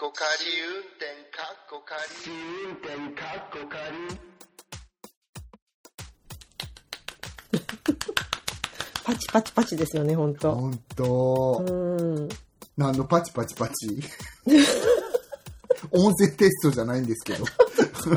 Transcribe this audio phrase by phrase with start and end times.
[0.00, 0.24] こ仮
[0.62, 2.00] 運転かっこ仮
[2.64, 3.76] 運転かっこ仮
[9.04, 11.62] パチパチパチですよね、本当ほんと。
[11.68, 12.28] うん。
[12.78, 14.00] 何のパチパチパチ？
[15.92, 17.44] 音声テストじゃないんですけど。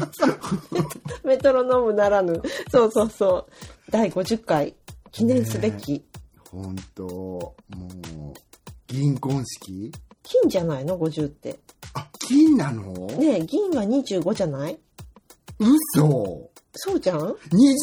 [1.28, 2.42] メトロノームならぬ。
[2.72, 3.52] そうそうそう。
[3.92, 4.74] 第50回、
[5.12, 6.06] 記念すべき。
[6.50, 7.04] ほんと。
[7.04, 7.58] も
[8.34, 8.40] う、
[8.88, 9.92] 銀婚式？
[10.24, 11.60] 金じゃないの ?50 って。
[11.94, 13.08] あ、金なの？
[13.18, 14.80] ねえ、銀は25じゃない？
[15.60, 17.36] 嘘そうじゃん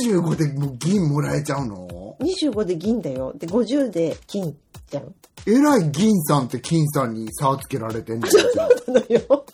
[0.03, 3.33] ?25 で銀もらえちゃうの ?25 で銀だよ。
[3.37, 4.57] で、50で金
[4.89, 5.15] じゃん。
[5.47, 8.33] えらい銀さんって金さんに差をつけられてんだよ。
[8.33, 9.21] そうなのよ。
[9.29, 9.45] そ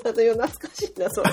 [0.00, 0.34] うなのよ。
[0.34, 1.30] 懐かしいな、それ。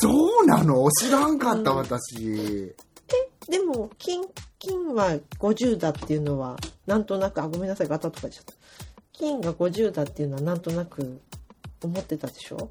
[0.00, 0.88] そうなの？
[0.92, 2.74] 知らんかった、私。
[3.48, 4.22] でも、金、
[4.58, 6.56] 金は50だっていうのは、
[6.86, 8.54] なんとなく、あ、ごめんなさい、ガタとかちゃった。
[9.18, 11.20] 金が50だっていうのは、なんとなく
[11.82, 12.70] 思ってたでしょ？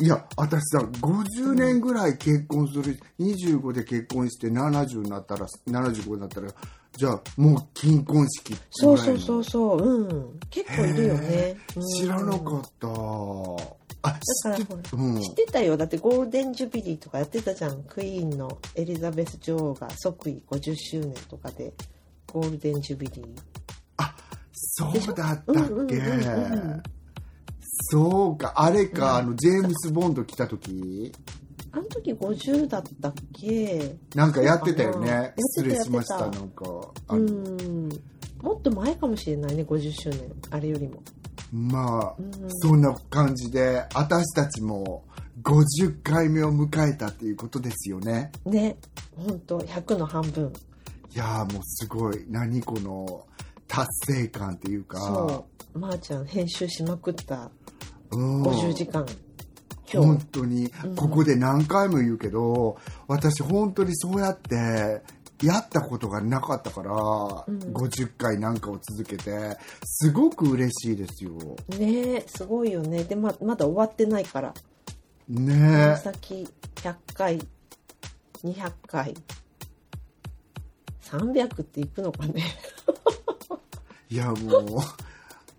[0.00, 6.52] いや、私さ、50年ぐらい結婚する、25で結婚して70になったら、75になったら、
[6.96, 10.40] じゃあもう金婚式そうそうそうそう、うん。
[10.50, 11.56] 結構いるよね。
[11.76, 12.88] うん知らなかった。
[14.04, 15.20] あ、だからほら、うん。
[15.22, 15.76] 知ってたよ。
[15.76, 17.84] だってゴールデンジュビリーとかやってたじゃん。
[17.84, 21.72] クイーンのエリザベス女王が即位50周年とかで、
[22.26, 23.26] ゴールデンジュビリー。
[24.52, 26.82] そうだったっうんうんうんけうん
[27.84, 31.12] そうか、あれか、あの、ジェームス・ボンド来た時？
[31.72, 33.96] あの時50だったっけ？
[34.14, 35.32] なんかやってたよね。
[35.56, 36.64] 失礼しました、なんか。
[37.08, 37.88] あうのん。
[38.42, 40.20] もっと前かもしれないね、50周年。
[40.50, 41.02] あれよりも。
[41.50, 45.04] まあ、うんそんな感じで、私たちも
[45.42, 48.32] 50回目を迎えたっていうことですよね。
[48.44, 48.76] ね。
[49.16, 50.52] ほんと、100の半分。
[51.14, 53.26] いやーもうすごい、何この
[53.72, 55.78] 達成感っていうか、そう。
[55.78, 57.50] まー、ちゃん編集しまくった
[58.10, 59.06] うん50時間。
[59.90, 60.26] 今本日。
[60.26, 62.76] 当にうんここで何回も言うけど、
[63.08, 65.02] 私本当にそうやって
[65.42, 66.94] やったことがなかったから、ん
[67.72, 71.30] 50回なんかを続けてすごく嬉しいですよ
[71.78, 73.04] ねえ、すごいよね。
[73.04, 74.52] で、ま、まだ終わってないから。
[75.28, 77.38] ね先100回、
[78.44, 79.14] 200回、
[81.04, 82.42] 300っていくのかね。
[84.12, 84.66] いやもう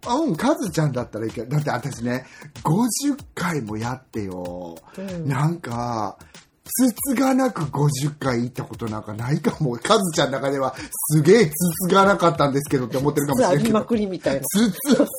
[0.06, 2.26] あうんカズちゃんだったらいいけどだって私ね
[2.64, 6.18] 50回もやってよ、うんなんか
[6.66, 10.74] つつがなく50回行ったことなんかないかもカズちゃんの中では
[11.12, 11.52] すげえつ
[11.90, 14.42] つがなかったんですけどって思ってるかもしれんけどまくりみたいな。
[14.42, 15.12] つつ刺し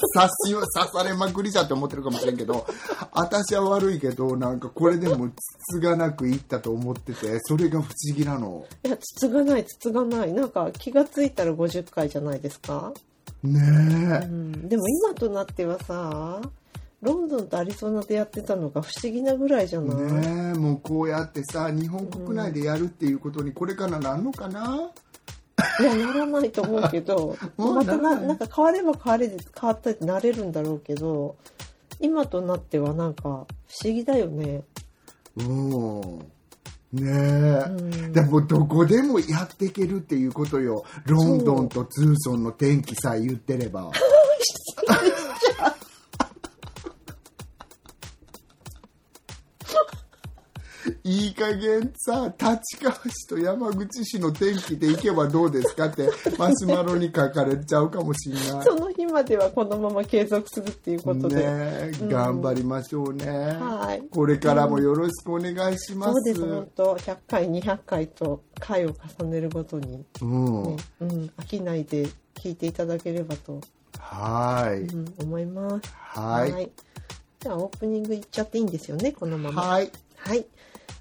[0.55, 0.67] 刺
[0.99, 2.67] されまくりじゃって思ってるかもしれんけど
[3.13, 5.33] 私は悪いけどなんかこれでもつ
[5.79, 10.33] つがなくいったと思っててそれが不思議なのいや、つつがない、つつがない。
[10.33, 12.93] なんか気がついたら50回じゃないですか？
[13.45, 13.61] うね
[14.27, 16.41] ん、でも今となってはさ、
[17.03, 24.91] ロンドンとアリゾナでやってたのが不思議なぐらいじゃえない、ねえもうこうやってさ日本国内でやるっていうことにこれからなんのかな、
[25.81, 31.37] いや、ならないと思うけど、 もうまたな、なんか変われば変われで変わったってなれるんだろうけど、
[32.01, 33.47] 今となってはなんか不思
[33.93, 34.63] 議だよね。
[35.37, 35.43] う。
[35.43, 36.19] ん
[36.95, 37.11] ねえ、
[37.69, 37.73] う
[38.09, 38.13] ん。
[38.13, 40.85] でもどこでもやっていけるっていうことよ。
[41.07, 43.91] ロンドンとツーソンの天気さえ言ってれば。
[51.03, 58.65] いい加減さ立川市と山口市の天気で行けばどうですかってマシュマロに書かれちゃうかもしれない。
[58.65, 61.37] その日まではこのまま継続するっていうことで。
[61.37, 64.03] ねえ頑張りましょうね、はい。
[64.11, 66.97] これからもよろしくお願いします、そうです、本当。
[66.97, 70.63] 100回、200回と回を重ねるごとに、うん。
[70.65, 73.61] ねうん、飽きないで聞いていただければと、
[73.99, 75.95] はい、うん、思います。
[75.95, 76.71] はい。
[77.39, 79.63] じゃあオープニングいっちゃっていいんですよね、このまま。
[79.63, 79.91] はい。
[80.17, 80.45] はい。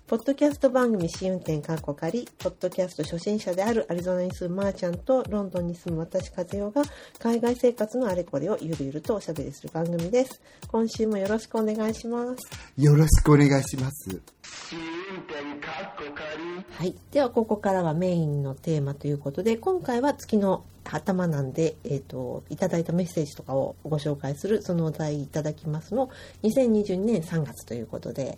[0.06, 6.82] ポッドキャスト番組試運転かっこ仮、ポッドキャスト初心者であるアリゾナに住むまーちゃんとロンドンに住む私和代が
[7.20, 10.42] 海外生活のあれこれをゆるゆるとおしゃべりする番組です。
[10.68, 12.82] 今週もよろしくお願いします。
[12.82, 14.10] よろしくお願いします
[14.44, 16.96] 試運転かっこ仮はい。
[17.12, 26.10] では、ここからはメインのテーマということで、今回は月の頭なんで、えっ、と、いただいたメッセージとかをご紹介する、そのお題いただきますの、
[26.44, 28.38] 2022年3月ということで、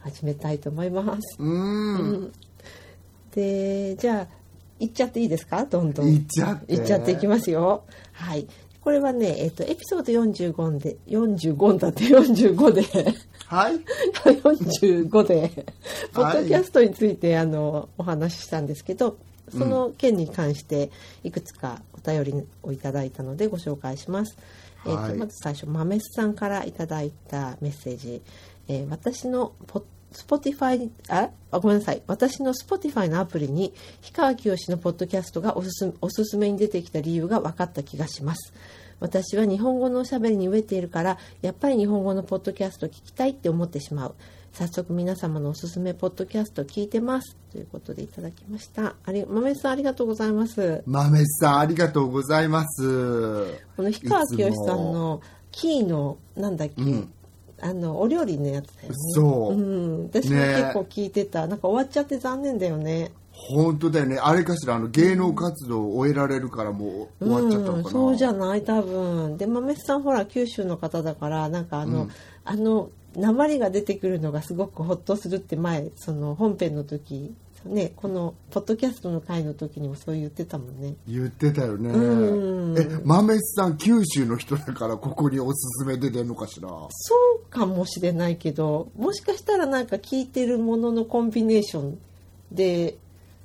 [0.00, 1.36] 始めたいと思います。
[1.38, 2.32] うーん
[3.34, 4.26] で、じゃあ、
[4.78, 5.64] 行っちゃっていいですか？
[5.66, 6.06] どんどん。
[6.12, 7.84] 行っちゃって行っちゃっていきますよ。
[8.12, 8.46] はい。
[8.80, 12.82] これはね、えっ、と、エピソード45で、45だって45で、
[13.46, 13.74] はい
[14.24, 15.66] 45で、
[16.14, 19.18] ポッドキャストについて、あの、お話ししたんですけど、
[19.52, 20.90] その件に関して
[21.24, 24.36] いくつかお便りをいただいたのでご紹介します。
[24.86, 28.22] えーとはいまず最初マメスさんからいただいたメッセージ、
[28.70, 32.02] えー私のポ Spotify ああごめんなさい。
[32.06, 33.72] 私の Spotify のアプリに
[34.02, 38.52] 氷川きよしのポッドキャストがおすすおすすめに出てきた理由が分かった気がします。
[38.98, 44.14] 私は日本語のおしゃべりに飢えているからやっぱり日本語のポッドキャスト聞きたいって思ってしまう。
[44.52, 47.36] 早速皆様のおすすめポッドキャスト聞いてます。
[47.52, 48.96] ということでいただきました。
[49.04, 50.82] あり豆さんありがとうございます。
[50.86, 53.54] 豆さんありがとうございます。
[53.76, 55.20] この氷川きよしさんの
[55.52, 57.12] キーのなんだっけ、うん
[57.60, 58.94] あのお料理のやつだよね。
[59.14, 59.54] そう。
[59.54, 60.46] うん、私もね。
[60.60, 63.12] 結構聞いてた、なんか終わっちゃって残念だよね。
[63.32, 64.18] 本当だよね。
[64.18, 69.36] あれかしらあの芸能活動を終えられるからもう終わっちゃったのかな、うん、そうじゃない多分。
[69.38, 72.10] で豆さんほら九州の方だからなんかあの、うん。
[72.44, 77.34] あの鉛が出てくるのがすごくホッとするって前その本編の時
[77.64, 80.94] ねこのポッドキャストの回の時にもそう言ってたもんね。
[81.06, 81.90] 言ってたよね。
[81.90, 82.78] うん。
[82.78, 86.68] え豆さん九州の人だからここにおすすめ出てんのかしら？
[86.90, 87.14] そ
[87.46, 91.98] うかもしれないけどもしかしたらなんか聞いてるもののコンビネーション
[92.52, 92.96] で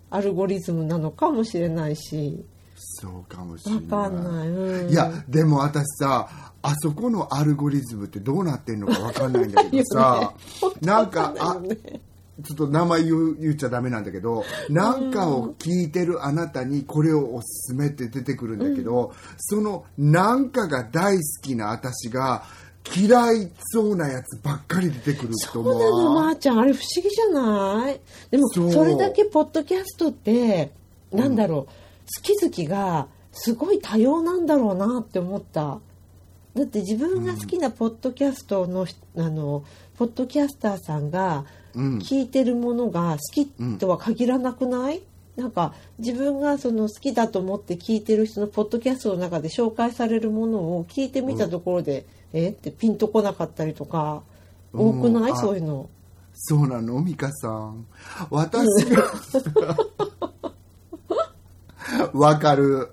[0.10, 2.44] アルゴリズムなのかもしれないし。
[2.78, 3.90] そうかもしれわない。
[3.90, 6.28] かんない、うん、いやでも私さ
[6.62, 10.34] あそこのアルゴリズムってどうなってんのかわかんないんだけどさ
[10.82, 12.02] なんかね
[12.44, 22.44] ちょっと名前言う言っちゃダメなんだけどなんかを聞いてるあなたにこれをおすすめって出てくるんだけど、そのなんかが大好きな私が
[22.96, 26.60] 嫌いそうなやつばっかり出てくると思そうなのまうーちゃん。
[26.60, 28.02] あれ不思議じゃない？
[28.30, 30.72] でもそれだけポッドキャストって
[31.12, 31.70] なんだろう、好
[32.22, 35.80] き好きがすごい多様なんだろうなって思った。
[36.54, 39.66] だって自分が好きなポッドキャストの,、あの
[39.98, 41.46] ポッドキャスターさんが
[41.76, 41.98] うん。
[42.00, 45.02] 聞いてるものが好きとは限らなくない、
[45.36, 52.50] なんか自分がその好きだと思って聞いてる人のポッドキャストの中で紹介されるものを聞いてみたところで、え？
[52.50, 54.24] ってピンとこなかったりとか
[54.74, 55.90] 多くない、うんあそういうの。
[56.34, 57.02] そうなの？
[57.02, 57.86] 美香さん。
[58.30, 59.78] 私が。
[62.14, 62.92] わかる。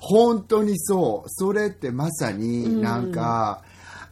[0.00, 1.28] 本当にそう。
[1.30, 3.62] それってまさになんか、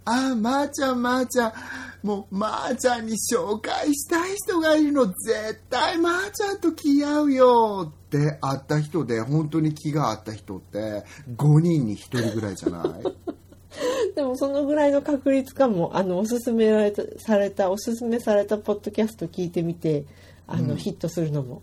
[0.07, 1.53] ああまー、ちゃんまー、ちゃん
[2.03, 11.05] もうまー、ちゃんに紹介したい人がいるの絶対まー、ちゃんと気合うよって会った人で本当に気が合った人って
[11.37, 13.03] 5人に1人ぐらいじゃない？
[14.17, 20.05] でもそのぐらいの確率かもあのおすすめられたされたおすすめされたポッドキャスト聞いてみて
[20.47, 21.63] あの、ヒットするのも。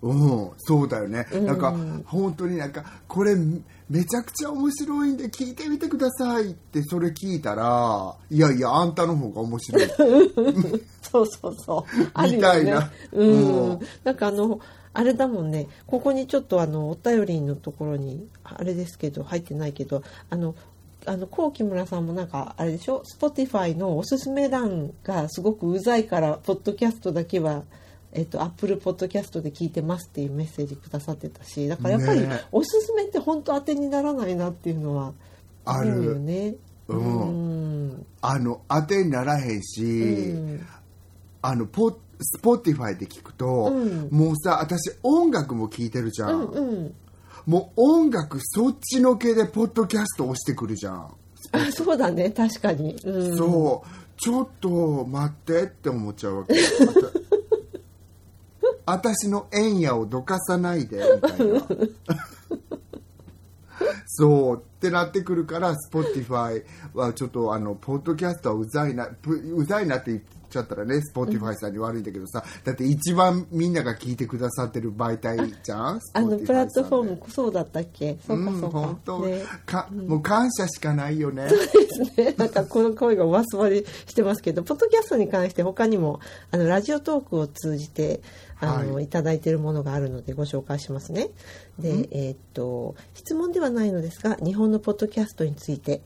[0.00, 1.58] うん、そうだよね、うんなん。
[1.58, 1.74] か
[2.06, 3.34] 本当になんかこれ
[3.90, 9.88] めちゃくちゃ面白いんで聞いてみてくださいってそれ聞いたらいやいやあんたの方が面白い
[11.10, 12.22] そうそうそう。
[12.22, 13.70] みたいなうん。
[13.70, 14.60] うんなんかあの、
[14.92, 20.54] あれだもんね、ここにちょっとあの、お便りのところに、あれですけど、入ってないけど、あの、
[21.06, 27.62] あの、こう木村さんもなんか、あれでしょ ?Spotify のおすすめ欄がすごくうざいから、ポッドキャストだけは、
[28.12, 35.12] えっと、Apple ポッドキャストで聞いてますっていうメッセージくださってたし、だからやっぱりね、おすすめって本当当てにならないなっていうのは、
[35.64, 36.02] ある。
[36.02, 36.54] るよね。
[36.88, 37.88] うん。
[37.90, 38.06] うん。
[38.22, 40.66] あの当てにならへんし、うん。
[41.42, 41.90] あのポ
[42.20, 44.08] Spotify で聞くと、うん。
[44.10, 46.94] もうさ私音楽も聞いてるじゃん、うんうん。
[47.46, 51.14] もう音楽そっちのけでポッドキャスト押してくるじゃん、
[51.52, 52.30] あそうだね。
[52.30, 53.88] 確かに、うん、そう。
[54.16, 56.54] ちょっと待ってって思っちゃうわけ
[58.90, 61.62] 私のエンヤをどかさないでみたいな。
[64.06, 66.64] そうってなってくるから Spotify
[66.94, 76.00] はちょっとあのポッドキャストはうざいなぷうざいなって言っちゃったらね Spotify さんに悪いんだけどさ、だって一番みんなが聞いてくださってる媒体じゃん？
[76.14, 78.18] あのプラットフォームそうだったっけ？
[78.26, 79.44] そうかうんそうか、本当、ね。
[79.66, 81.46] かもう感謝しかないよね。
[81.48, 86.18] ですねなんかこの声がおわすわりしてますけどポッドキャストに関して他にも
[86.50, 88.20] あのラジオトークを通じて
[88.60, 91.30] あの、はいい、ただいているものがあるのでご紹介しますね。
[91.78, 96.00] で、えーっと質問ではないのですが日本のポッドキャストについて。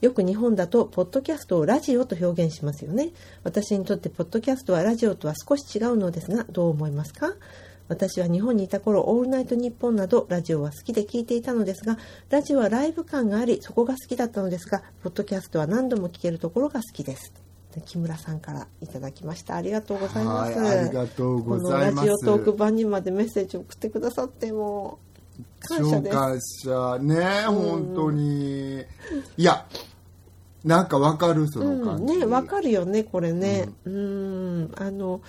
[0.00, 3.10] よく日本だとポッドキャストをラジオと表現しますよね。
[3.44, 7.34] 私にとってポッドキャストはラジオとは少し違うのですがどう思いますか？
[7.88, 11.98] 私は日本にいた頃「オールナイトニッポン」などラジオは好きで聞いていたのですが
[12.30, 17.32] ラジオはライブ感がありそこが好きだったのですがポッドキャストは何度も聞けるところが好きです
[17.78, 19.54] 木村さんからいただきました。
[19.54, 20.58] ありがとうございます。
[20.58, 22.06] はいありがとうございます。
[22.06, 24.98] このラジオトーク版にまでメッセージを送ってくださっても
[25.38, 26.10] う感謝で
[26.40, 26.64] す。
[26.64, 26.98] 超感謝。
[27.04, 28.84] ね本当に。
[29.36, 29.66] いや
[30.64, 33.68] なんかわかるそのうん感じ、ねわかるよねこれね。
[33.84, 34.72] うん。
[34.76, 35.20] あの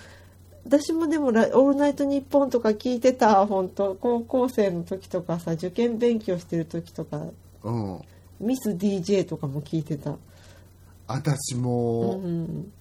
[0.66, 3.96] 私もでもラ「オールナイトニッポン」とか聞いてた本当。
[3.96, 7.26] 高校生の時とかさ受験勉強してる時とか
[7.64, 8.02] うん。
[8.42, 10.16] ミス DJ とかも聞いてた、
[11.12, 12.72] 私うも、ん、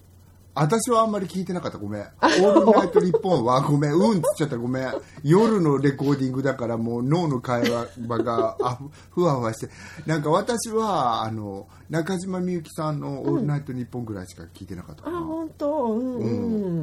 [0.53, 1.77] 私はあんまり聞いてなかった。
[1.77, 3.93] ごめん「オールナイトニッポン」はごめん。
[3.93, 4.57] うんっつっちゃった。
[4.57, 4.91] ごめん。
[5.23, 7.87] 夜のレコーディングだからもう脳の会話
[8.23, 8.75] が あ
[9.11, 9.69] ふふわふわして。
[10.05, 15.83] なんか私はあの中島みゆきさんの「オールナイトニッポン」ぐらいしか聞いてなかったかな、あ本当？
[15.93, 16.25] うんう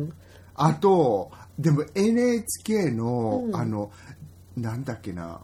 [0.05, 0.13] ん、
[0.55, 3.57] あとでも NHK の、うん。
[3.57, 3.91] あの
[4.57, 5.41] なんだっけな。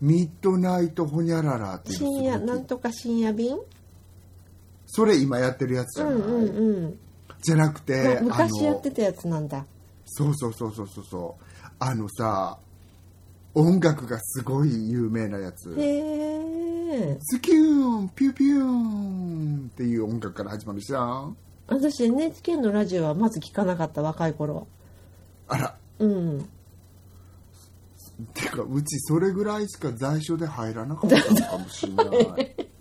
[0.00, 3.56] ミッドナイトホニャララっていうの深夜なんとか深夜便？
[4.94, 6.98] それ今やってるやつじゃない、うんうんうん。
[7.40, 9.64] じゃなくてま昔やってたやつなんだ。
[10.04, 11.44] そうそうそうそうそうそう。
[11.78, 12.58] あのさ
[13.54, 15.74] 音楽がすごい有名なやつ。
[15.78, 17.16] へえ。
[17.22, 21.36] スキューンピューピューンっていう音楽から始まるじゃん。
[21.68, 24.56] 私 NHK のラジオはまず聞かなかった若い頃。
[24.56, 24.66] は
[25.48, 25.76] あら。
[26.00, 26.48] うん。
[28.34, 32.56] てかうちそれぐらいしか在所で入らなかったのかもしれない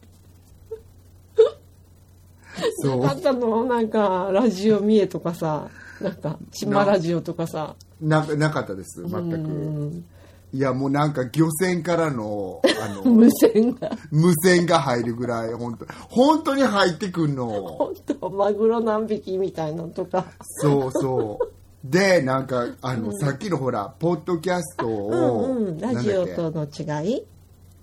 [2.78, 3.06] そう。
[3.06, 5.68] あったのなんかラジオ三重とかさ
[6.02, 7.76] なんか島ラジオとかさ。
[8.02, 10.06] ななかったです全うくん。
[10.54, 13.92] いやもうなんか漁船からのあの 無線が。
[14.10, 17.48] 無線が入るぐらい本当本当に入ってくんの。
[17.48, 20.26] 本当マグロ何匹みたいなのとか。
[20.42, 21.48] そうそう。
[21.84, 25.78] でなんかあの、さっきのほらポッドキャストうを、んうん。
[25.80, 27.24] ラジオとの違い？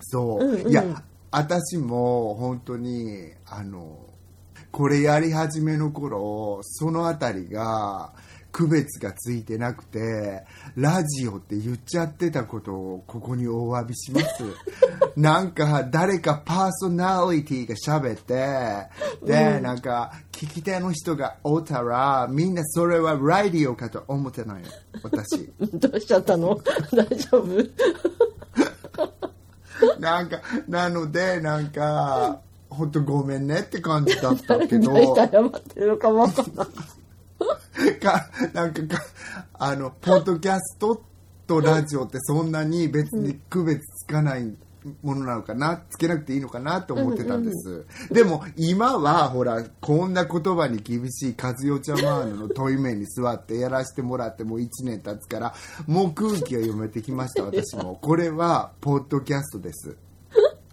[0.00, 0.70] そう、うんうん。
[0.70, 0.84] いや
[1.30, 3.98] 私も本当にあの
[4.70, 8.12] これやり始めの頃そのあたりが
[8.52, 10.44] 区別がついてなくて
[10.76, 14.26] ラジオって言っちゃってたことをここにお詫びします。
[15.16, 18.88] なんか誰かパーソナリティが喋って
[19.24, 24.68] で、なんか聞き手の人がおったらみんなそれはラディオかと思ってないよ
[25.02, 25.52] 私。
[25.74, 26.58] どうしちゃったの？
[26.94, 27.48] 大丈夫？
[30.00, 32.40] なんか、なので、なんか、
[32.78, 36.64] 本当ごめんねって感じだったけど、誰謝ってるのかわかんな
[37.88, 39.02] いか、なんかか、
[39.54, 41.02] あの、ポッドキャスト
[41.48, 44.54] とラジオってそんなに別に区別つかない
[45.02, 47.84] ものなのかな、つけなくていいのかなと思ってたんです。
[48.12, 55.54] でも、今は、ほら、こんな言葉に厳しい和代ちゃんマーヌの問い面に座ってやらせてもらってもう1年経つから、
[55.88, 57.98] もう空気が読めてきました、私も。
[58.00, 59.96] これは、ポッドキャストです。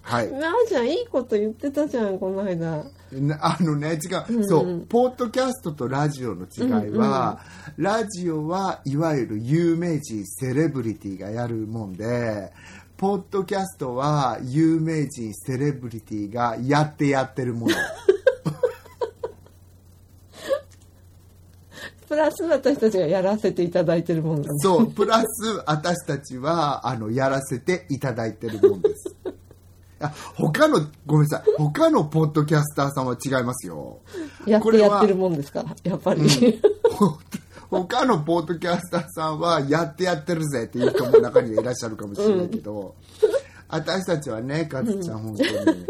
[0.06, 0.32] はい。
[0.32, 2.84] なあちゃんいいこと言ってたじゃんこの間。
[3.12, 4.86] な あのね違う、そう。
[4.88, 7.40] ポッドキャストとラジオの違いは、
[7.78, 12.52] ラジオはいわゆる有名人セレブリティがやるもんで
[12.98, 17.74] ポッドキャストは有名人セレブリティがやってやってるもの。
[22.08, 24.60] プラス私たちがやらせていただいてるもんだね。
[24.60, 24.92] そう。
[24.92, 29.16] プラス私たちはあのやらせていただいてるもんです
[30.00, 31.52] あ他のごめんなさい。
[31.58, 34.00] 他のポッドキャスターさんは違いますよ。
[34.46, 35.64] やっこれはてやってるもんですか？
[35.64, 36.22] らやっぱり、
[36.92, 37.18] ほ
[37.70, 42.96] 他のポッドキャスターさんはやってやってるぜっていう人も中にはいらっしゃるかもしれないけど、
[43.70, 45.88] 私たちはねカズちゃん本当に。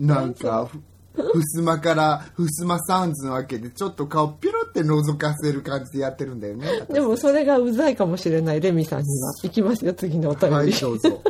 [0.00, 0.80] なんかふ
[1.22, 9.32] ふすまからふすまサンズのわけでちょっと顔ピロって覗かせる感じでやってるんだよねでもそれがうざいかもしれないレミさんには。
[9.42, 11.22] いきますよ次のお便り、はいどうぞ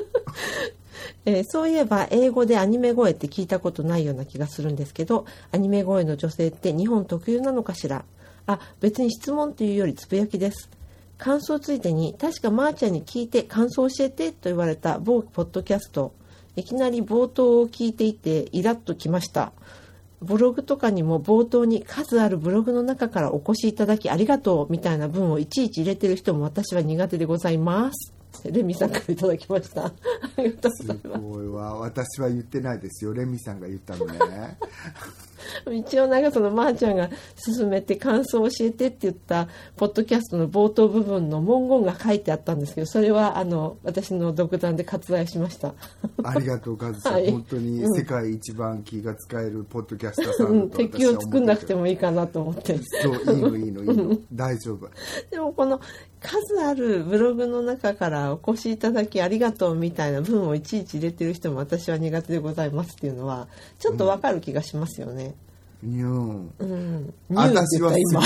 [1.27, 8.05] えーそういえば英語でアニメ声って聞いたことないような気がするんですけどアニメ声の女性って日本特有なのかしら？
[8.47, 10.71] あ別に質問というよりつぶやきです。
[11.19, 16.15] 感想ついてに確かまーちゃんに聞いて感想教えてと言われた某ポッドキャスト。
[16.55, 19.53] いきなり冒頭を聞いていてイラッときました。
[20.23, 28.16] ブログとかにも冒頭に数あるブログの中からお越しいただきありがとうみたいな文をいちいち入れてる人も私は苦手でございます。
[28.45, 29.87] レミさんからいただきました。
[29.87, 29.93] あ
[30.39, 31.75] りがとうございすますごいわ。
[31.77, 33.15] 私は言ってないですよ。
[33.15, 34.59] レミさんが言ったのね。
[35.73, 37.09] 一応なんかそのまーちゃんが
[37.45, 45.75] 勧めて感想を教えてって言ったポッドキャストの冒頭部分の文言が書いてあったんですけどそれはあの私の独断で割愛しました。
[46.25, 47.31] ありがとうカズちゃん、はい。
[47.31, 50.91] 本当に世界一番気が使えるポッドキャスターさうんんだと私は思ってる。
[50.91, 52.79] 敵を作んなくてもいいかなと思って。
[53.03, 54.19] そういいのいいのいいの。
[54.33, 54.89] 大丈夫。
[55.31, 55.81] でもこの
[56.21, 65.35] 数あるブログの中からお越しいただきありがとうみたいな文をいちいち入れてる人も私は苦手でございますっていうのはちょっとわかる気がしますよね。
[65.83, 65.91] うん。
[65.93, 68.23] ニューって私は今？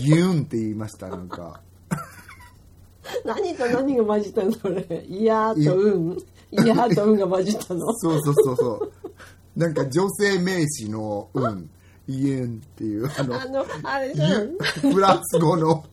[0.00, 1.60] ユーンって言いましたなんか
[3.24, 5.04] 何と何が混じったのそれ？
[5.08, 6.18] いやーとうん。
[6.52, 7.92] いやーとうんが混じったの？
[7.94, 8.92] そうそうそうそう
[9.56, 11.70] なんか女性名詞の「うん」
[12.08, 14.56] イエンっていうあのあのあれじゃん
[14.92, 15.84] フランス語の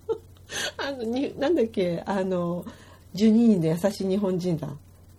[0.77, 2.65] あのになんだっけあの
[3.15, 4.67] 12人で優しい日本人だ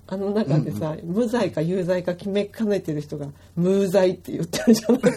[0.08, 5.08] あの中でさ、無罪か有罪か決めかねてる人が無罪って言ってるじゃないか。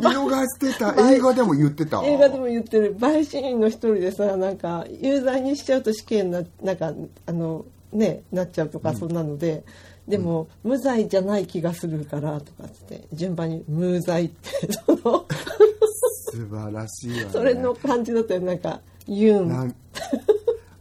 [0.00, 0.94] 見逃してた。
[1.10, 2.04] 映画でも言ってた。
[2.04, 2.96] 映画でも言ってる。
[2.96, 6.92] 陪審員の一人でさなんか有罪にしちゃうと死刑ななんか
[7.26, 9.64] あのねなっちゃうとかそんなので、
[10.08, 15.26] でも、無罪じゃない気がするからとかって順番に無罪ってその
[16.32, 17.26] 素晴らしいわね。
[17.30, 19.74] それの感じだったよなんかユン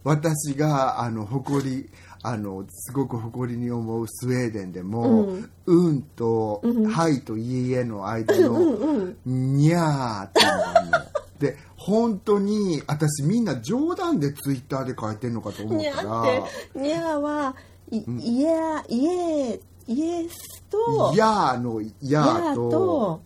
[0.04, 1.90] 私があの誇り
[2.24, 10.98] あのすごく誇りに思うスウェーデンでも「うん」と「はい」と「いいえ」の間の「にゃー」っていうの
[11.40, 16.44] で本当に私みんな冗談でツイッターで書いてんのかと思っにゃたら
[16.76, 17.56] にゃは
[17.92, 22.70] いいやいえイエス「とやー」の「やー」やと。
[22.70, 23.22] と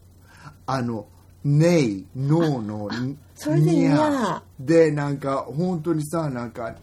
[0.67, 1.07] あの
[1.43, 2.89] 「ねい」「ノー」の
[3.35, 4.43] 「それでにゃ。
[4.59, 6.75] でなんか本当にさなんか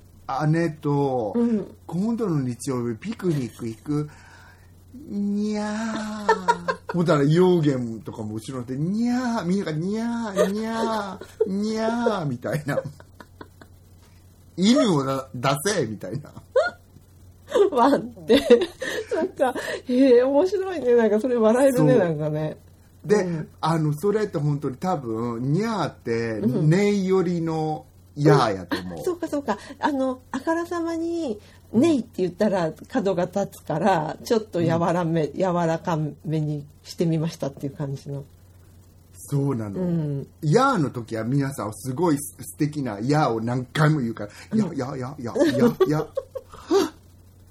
[0.48, 1.74] 姉と、うん。
[1.86, 4.10] 今度の日曜日ピクニック行く？
[5.08, 6.92] にゃー。
[6.92, 9.44] ほんだら幼言とかも後ろでにゃー。
[9.44, 12.82] みんながにゃーにゃーにゃーみたいな。
[14.56, 16.32] 犬をな出せみたいな
[17.70, 18.40] ワンって。
[19.14, 19.54] なんか
[19.86, 20.94] へえ面白いね。
[20.94, 21.98] なんかそれ笑えるねそう。
[21.98, 22.56] なんかね。
[23.04, 23.48] で、うん。
[23.60, 27.86] あのそれって本当に多分にゃーってねいよりの
[28.16, 29.58] やーやと思う、そうかそうか。
[29.78, 31.38] あのあからさまに
[31.72, 38.24] 「ねい」って言ったら角が立つからちょっと柔らめ、柔らかめにしてみましたっていう感じの。
[39.30, 40.26] そうなの、うん。
[40.42, 46.06] やーの時は皆さんすごい素敵なやーを何回も言うから、や、や、や、や、や、や、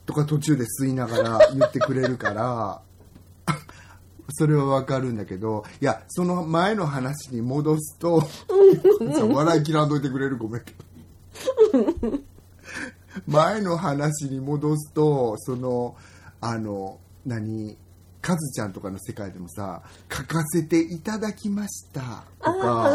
[0.08, 2.82] とか途中で吸いながら言ってくれるから、
[4.30, 8.24] それはわかるんだけど、いや、その前の話に戻すと、
[9.00, 12.18] 笑い切らんといてくれるごめんけど。
[13.28, 15.96] 前の話に戻すと、その、
[16.40, 17.78] あの、何、
[18.22, 22.92] カズちゃんとかの世界でもさ、書かせていただきましたとか、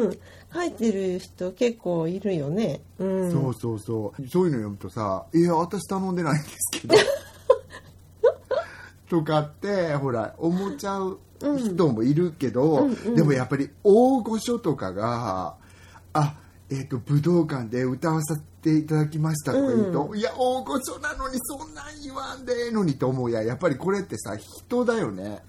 [0.00, 0.06] うん。
[0.06, 0.18] うんうんうん
[0.52, 2.80] 書いてる人結構いるよね。
[2.98, 3.32] うん。
[3.32, 4.28] そうそうそう。
[4.28, 6.96] そういうの読むとさ「いや私頼んでないんですけど」
[9.08, 15.56] とかってほら思っちゃう人もいるけど、でもやっぱり大御所とかが
[16.12, 16.36] 「あ
[16.68, 25.42] えっと武道館で歌わせていただきました」とか言うと「いや大御所なのにそんなん言わんでええのに」と思うややっぱりこれってさ人だよね。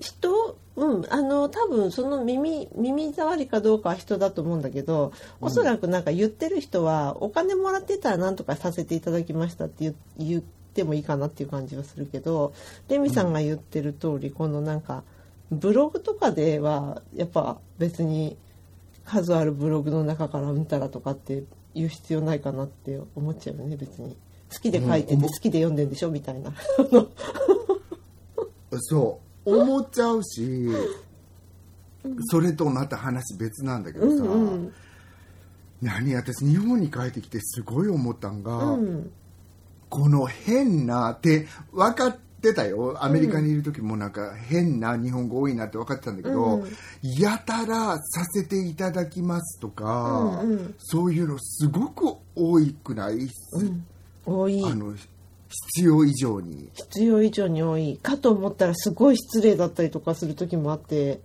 [0.00, 0.56] 人？
[0.76, 1.12] うん。
[1.12, 10.42] あの多分その耳耳障りかどうかは人だと思うんだけどおそらくなんか言ってる人は、お金もらってたらなんとかさせていただきましたって言言っ
[10.74, 12.54] てもいいかなっていう感じはするけど
[12.88, 15.02] レミさんが言ってる通り、このなんか
[15.50, 18.36] ブログとかではやっぱ別に
[19.04, 21.42] 数あるブログの中からうんたらとかって
[21.74, 24.16] 言う必要ないかなって思っちゃうよね別に。
[24.52, 25.20] 好きで書いてうん。
[25.20, 26.52] て好きで読んでんでしょみたいな。
[28.78, 30.68] そう思っちゃうし、
[32.30, 34.72] それとまた話別なんだけどさ、うんうん
[35.82, 39.10] 何私日本に帰ってきてすごい思ったんが、うん
[39.88, 43.04] この変なって分かってたよ。
[43.04, 46.72] アメリカにいる時もなんか変な日本語多いなって分かってたんだけど、うん
[47.02, 50.74] やたらさせていただきますとか、うんうん。
[50.78, 53.28] そういうのすごく多いくない、
[54.24, 54.64] 多い。
[54.64, 54.94] あの
[55.74, 56.70] 必要以上に。
[56.74, 61.20] 必要以上に多いかと思ったらすごい失礼だったりとかする時もあって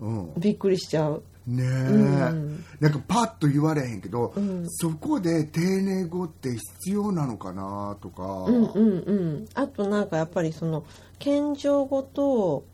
[0.00, 0.32] うん。
[0.38, 1.22] びっくりしちゃう。
[1.46, 2.64] ねえ、ん。
[2.80, 4.64] なんかパッと言われへんけど、ん。
[4.68, 9.48] そこで丁寧語って必要なのかなとか、うんうんうん。
[9.54, 10.84] あとなんかやっぱりその
[11.18, 12.64] 謙譲語と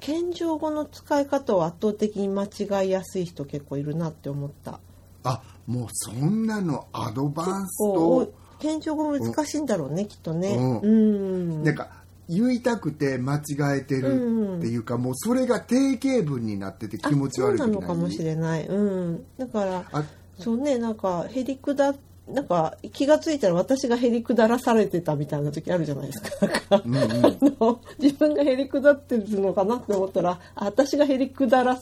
[0.00, 4.80] 謙譲語の使い方を圧倒的に間違いやすい人結構いるなって思った。
[5.24, 8.32] あもうそんなのアドバンスと
[8.62, 10.54] 謙譲語難しいんだろうねきっとね。
[10.54, 10.78] うん。
[10.78, 11.64] うん。
[11.64, 11.88] なんか
[12.28, 17.60] 言いたくて間違えてるっていうか、もうそれが定型文になってて気持ち悪い。
[17.60, 18.66] あそう時なのかもしれない。
[18.66, 19.24] うん。
[19.36, 20.04] だからあ
[20.38, 21.94] そうねなんかへりくだ
[22.28, 26.82] なんか気が付いたら私がへりくだらされてたみたいな時あるじゃないですか。
[26.84, 27.02] うんうん。
[27.02, 31.80] あの自分がへりくだってるのかなって思ったらあ私がへりくだら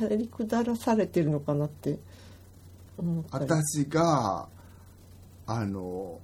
[0.00, 1.96] へりくだらされてるのかなって
[2.98, 3.44] 思ったり。
[3.44, 4.48] 私が
[5.46, 6.18] あの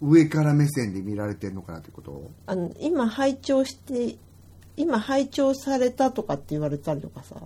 [0.00, 2.30] 上から目線で見られてるのかなってこと？
[2.46, 4.16] あの今拝聴して
[4.76, 7.36] 今拝聴されたとかって言われたりとかさ。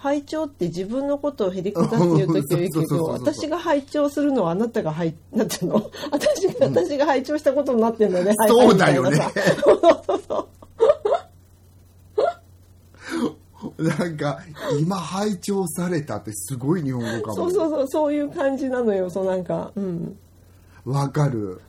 [0.00, 5.90] 拝聴って自分のことをへりくだっていう時はいいけど私が拝聴するのはあなたが拝なんていうの？
[6.12, 9.16] 私が私が拝聴したことになってんだよね、そうだよね。
[9.64, 10.48] そうそうそう
[13.78, 14.40] なんか
[14.80, 17.34] 今拝聴されたってすごい日本語かも。
[17.34, 19.08] そうそうそうそういう感じなのよ。
[19.08, 20.18] そうなんかうん。
[20.84, 21.60] わかる。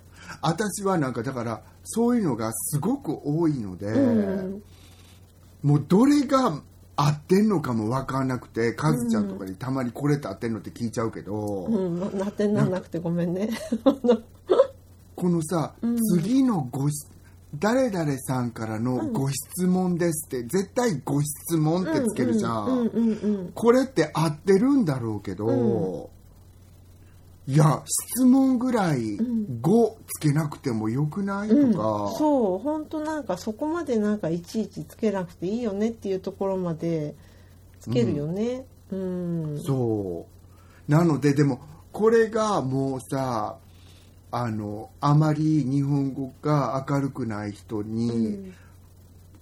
[0.42, 4.64] 私はなんかだからそういうのがすごく多いので、うん。
[5.62, 6.62] もうどれが
[6.96, 13.50] 合ってんのかも分かんなくてカズちゃんとかにたまにこれって合ってんのって聞いちゃうけど、うんななってんなんなくてごめんね。
[15.16, 15.74] このさ、
[16.16, 17.06] 次のごし
[17.56, 26.12] 誰々さんからのご質問ですって、絶対ご質問ってつけるじゃん,、うんうんうんこれって合ってるんだろうけど、
[27.48, 27.82] いや
[28.14, 29.18] 質問ぐらい
[29.62, 31.72] 「語つけなくてもよくない、うん。
[31.74, 37.16] とかそう本当なんかそこまでなんかいちいちつけなくていいよねっていうところまで
[37.80, 38.66] つけるよね。
[38.92, 39.60] うん。
[39.66, 40.28] そ
[40.88, 40.92] う。
[40.92, 41.60] なのででも
[41.92, 43.58] これがもうさ
[44.32, 48.54] あのあまり日本語が明るくない人に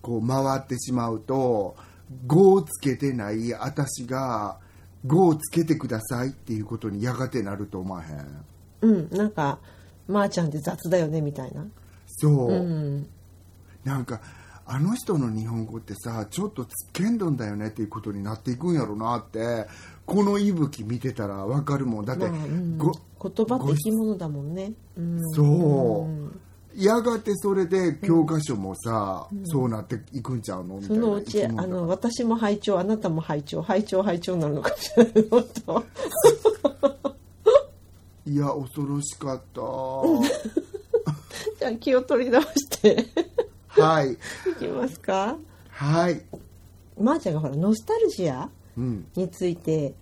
[0.01, 1.75] こう回ってしまうと
[2.25, 4.59] 「語をつけてない私が
[5.05, 8.45] 「語をつけてください」っていうことにやがてなると思わへん？
[8.81, 9.09] うん。
[9.11, 9.59] なんか
[10.07, 11.65] まー、ちゃんって雑だよねみたいな。
[12.07, 13.07] そう、うん。
[13.83, 14.21] なんか
[14.65, 19.67] あの人の日本語ってさちょっとつっけんどんだよねっていうことになっていくんやろなって
[20.07, 22.05] この息吹見てたらわかるもん。
[22.05, 22.77] だって、まあうん。
[22.77, 23.01] ご言
[23.45, 25.45] 葉って生き物だもんね、うん、そう。
[25.45, 26.39] うん。
[26.75, 30.75] やがてそれで教科書もさ、そうなっていくんちゃうの？
[30.75, 35.11] みたいなそのうちあの私も拝聴あなたも拝聴拝聴拝聴になるのかもしれな
[38.27, 39.61] いや恐ろしかった。
[41.59, 43.07] じゃあ気を取り直して。
[43.69, 44.13] はい。
[44.13, 44.17] い
[44.59, 45.35] きますか。
[45.69, 46.21] はい。
[46.99, 48.43] まー、ちゃんがほらノスタルジア？
[48.43, 49.93] うんについて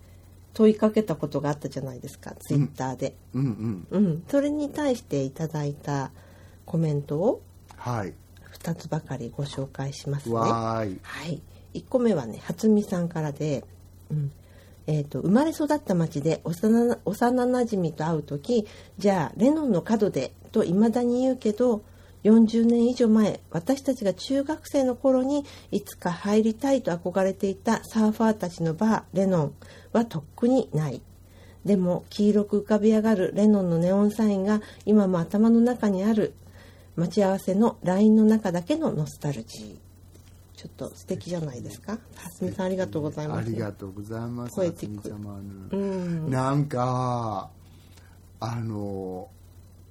[0.53, 4.05] 問いかけたことがあったじゃないですかツイッターで、うんうん。
[4.05, 4.23] うん。
[4.29, 6.11] それに対していただいた
[6.65, 7.41] コメントを
[7.77, 8.13] はい。
[8.59, 10.35] 2つばかりご紹介しますね。
[10.35, 10.99] わーい。
[11.03, 11.41] はい、
[11.73, 13.63] 1個目はね初美さんからで、
[14.09, 14.31] うん。
[14.87, 18.67] えー、と生まれ育った町で幼幼なじみと会う時
[18.99, 21.81] じゃあレノンの角でと未だに言うけど
[22.25, 29.53] 40年以上前私たちが中学生の頃にいつか入りたいと憧れていたサーファーたちのバーレノン
[29.93, 31.01] はとっくにない。
[31.63, 36.33] でも黄色く浮かび上がるレノンのネオンサインが今も頭の中にある。
[36.95, 39.77] 待ち合わせの LINE の中だけのノスタルジー。
[40.55, 41.91] ちょっと素敵じゃないですか？
[41.91, 43.37] はすみさんありがとうございます。
[43.39, 44.55] ありがとうございます。
[44.55, 46.29] ポエティックあつみちゃまうぬん。
[46.31, 47.49] なんか
[48.39, 49.29] あの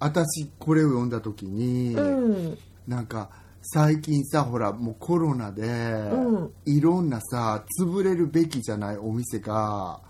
[0.04, 2.58] 私これを読んだ時に、うん。
[2.86, 3.30] なんか
[3.62, 6.50] 最近さほらもうコロナで、ん。
[6.66, 10.00] いろんなさ潰れるべきじゃないお店が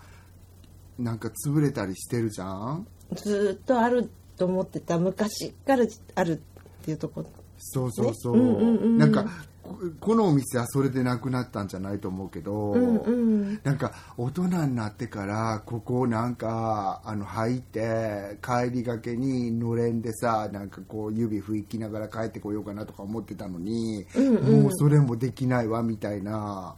[0.99, 2.85] なんか潰れたりしてるじゃん？
[3.15, 4.99] ずーっとあると思ってた。
[4.99, 6.35] 昔からあるっ
[6.83, 7.25] ていうとこ
[7.57, 8.97] そうそうそう,、ねうんうんうん。
[8.97, 9.25] なんか
[9.65, 13.59] ここのお店はそれでなくなったんじゃないと思うけど、うんうん。
[13.63, 24.63] なんか大人になってからここなんかあの入って帰りがけにのれんでさなんかこう指拭きながら帰ってこようかなとか思ってたのに、うんうん。
[24.63, 26.75] もうそれもできないわみたいな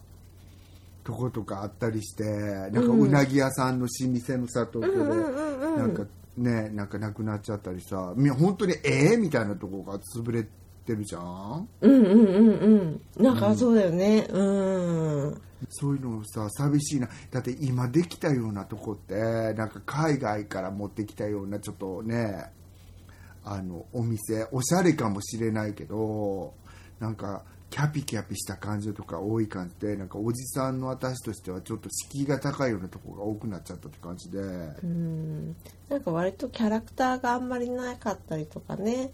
[1.03, 6.05] とことかあったりしてなんかうなぎ屋さんの老舗のさ東京でなんか
[6.37, 10.49] ねなんかなくなっちゃったりさみ本当にええみたいなとこが潰れて
[10.95, 11.67] るじゃん？
[11.81, 13.23] うんうんうんうん。
[13.23, 14.27] なんかそうだよね。
[14.29, 14.41] う
[15.31, 15.41] ん。
[15.69, 17.09] そういうのさ寂しいな。
[17.31, 19.15] だって今できたようなとこって
[19.53, 22.51] なんか海外から持ってきたようなちょっとね
[23.43, 26.53] あのお店おしゃれかもしれないけど
[26.99, 35.55] なんかキャピキャピした感じとか多い感じでなんかおじさんの私としてはちょっと敷居が高いようなとこが多くなっちゃったって感じで、うん。
[35.89, 39.09] なんか割とキャラクターがあんまりなかったりとかね、うん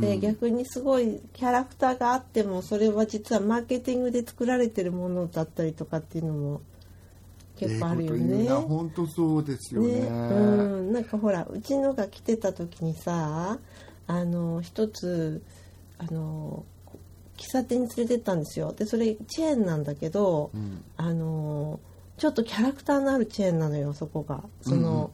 [0.00, 6.60] で逆にすごいキャラクターがあってもそれは実はマーケティングで作られてるものだったりとかっていうのも
[7.56, 8.48] 結構あるよね。
[8.48, 10.00] 本当そうですよね。
[10.00, 10.12] ね、う
[10.82, 13.58] ん、なんかほらうちのが来てた時にさ
[14.06, 15.42] あの一つ
[15.98, 16.64] あの
[17.36, 18.72] 喫茶店に連れてったんですよ。
[18.72, 20.84] でそれチェーンなんだけど、うん。
[20.96, 21.80] あの
[22.16, 24.44] ちょっとキャラクターのあるチェーンなのよそこが。
[24.62, 25.10] その、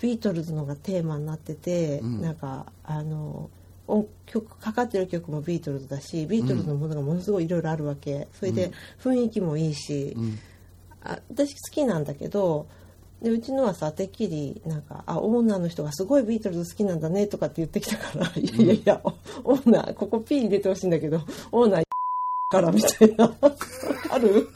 [0.00, 2.22] ビートルズのがテーマになってて、うん。
[2.22, 3.50] なんかあの
[3.86, 8.28] 音曲かかってる曲もビートルズだしビートルズのものがものすごいいろいろあるわけ。
[8.32, 10.38] それで雰囲気もいいし、うん。
[11.02, 12.66] あ私好きなんだけど
[13.20, 19.00] でうちのはさてっきりなんかあオーナーの人がすごいビートルズ好きなんだねとかって言ってきたからいやいやいや、
[19.44, 21.20] オーナーここ P 入れてほしいんだけど
[21.52, 21.82] オーナー
[22.50, 23.34] からみたいな。
[24.10, 24.48] ある？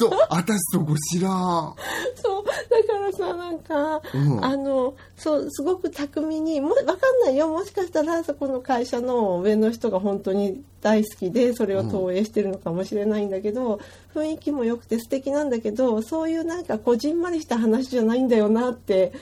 [0.00, 1.74] そう私そこ知らん。
[2.16, 2.52] そうだ
[2.86, 4.44] からさなんか、うん。
[4.44, 13.80] あのそうすごく巧みにもわかんないよもしかしたらそこの会社の上の人が本当に大好きでそれを投影してるのかもしれないんだけど、
[14.14, 19.12] 雰囲気も良くて素敵なんだけどそういうなんかこじんまりした話じゃないんだよなって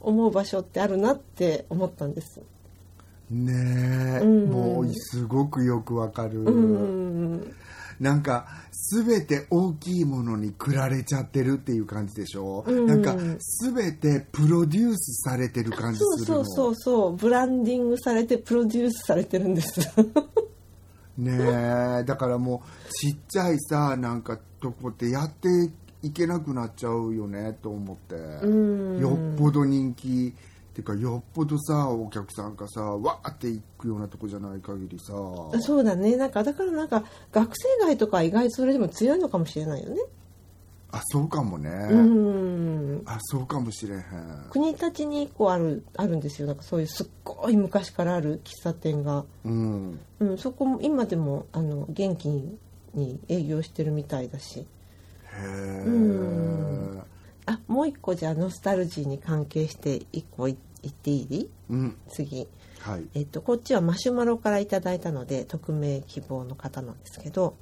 [0.00, 2.40] 思う場所ってあるなって思ったんです。
[3.30, 4.50] ねえ、うん。
[4.50, 7.54] もうすごくよくわかる、うん。
[8.00, 8.46] なんか
[8.90, 12.86] 全て大きいものにくられちゃってるっていう感じでしょ、うん。
[12.86, 16.44] なんか全てプロデュースされてる感じそうするの。
[16.44, 19.80] そうそうそうブランディングされてプロデュースされてるんです。
[21.18, 21.38] ね
[22.00, 22.04] え。
[22.04, 25.48] だからもうちっちゃいさなんかとこってやって
[26.02, 28.14] いけなくなっちゃうよねと思って、
[28.46, 29.00] ん。
[29.00, 30.34] よっぽど人気
[30.78, 35.12] っていうかよっぽどさお客さんがさわーって行くようなとこじゃない限りさ。
[35.60, 36.16] そうだね。
[36.16, 39.96] なんかだからなんか学生街とか意外とそれでも強いのかもしれないよね。
[40.92, 43.02] あそうかもね、うん。
[43.06, 44.02] あそうかもしれへん。
[44.50, 46.46] 国立に1個あるあるんですよ。
[46.46, 49.98] なんかそういうすっごい昔からある喫茶店が、うん。
[50.20, 52.28] うん、そこも今でもあの元気
[52.94, 54.60] に営業してるみたいだし。
[54.60, 54.64] へ
[55.42, 57.02] えうん。
[57.48, 61.48] あもう一個じゃあノスタルジーに関係して一個い言っていい？
[61.70, 61.96] うん。
[62.08, 62.46] 次、
[62.80, 63.04] はい。
[63.14, 67.56] えっと、こっちはマシュマロからいただいたので匿名希望の方なんですけど、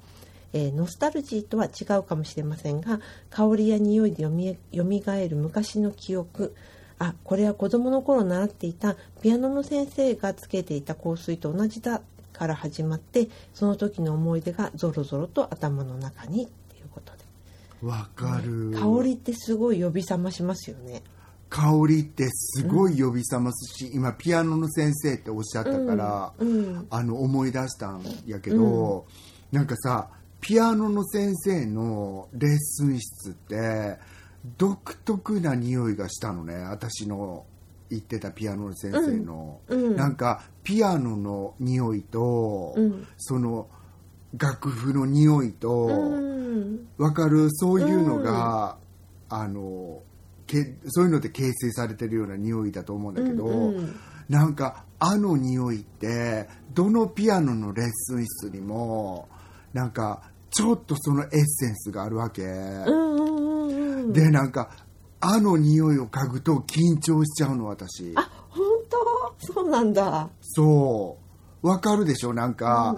[0.53, 2.99] えーノスタルジーとは違うかもしれませんが
[3.29, 6.55] 香りや匂いでよみよみがえる昔の記憶。
[6.99, 12.01] あこれは子供の頃習っていたピアノの先生がつけていた香水と同じだ
[12.33, 17.87] から始まってその時の思い出がぞろぞろと頭の中にっていうことで。
[17.87, 18.71] わかる。
[18.71, 21.03] 香りってすごい呼び覚ましますよね。
[21.49, 29.05] 香りってすごい呼び覚ますし、今ピアノの先生っておっしゃったから、うんあの思い出したんやけど、
[29.51, 30.09] なんかさ
[30.41, 33.97] ピアノの先生のレッスン室って
[34.57, 37.45] 独特な匂いがしたのね私の
[37.89, 39.83] 行ってたピアノの先生の、うん。
[39.85, 39.95] うん。
[39.95, 43.07] なんかピアノの匂いと、うん。
[43.17, 43.69] その
[44.37, 46.87] 楽譜の匂いと、うん。
[46.97, 47.49] わかる？
[47.51, 48.77] そういうのが、
[49.29, 50.01] あの
[50.47, 53.95] けそういうので形成されてるような匂いだと思うんだけど、うんうん。
[54.29, 59.29] なんかあの匂いってどのピアノのレッスン室にも
[59.73, 64.13] なんかちょっとそのエッセンスがあるわけ、うんうんうんうん。
[64.13, 64.71] でなんか
[65.19, 68.13] あの匂いを嗅ぐと緊張しちゃうの私。
[68.15, 68.97] あ本当？
[69.53, 70.29] そうなんだ。
[70.41, 71.17] そ
[71.63, 71.67] う。
[71.67, 72.33] わかるでしょ？
[72.33, 72.97] なんか、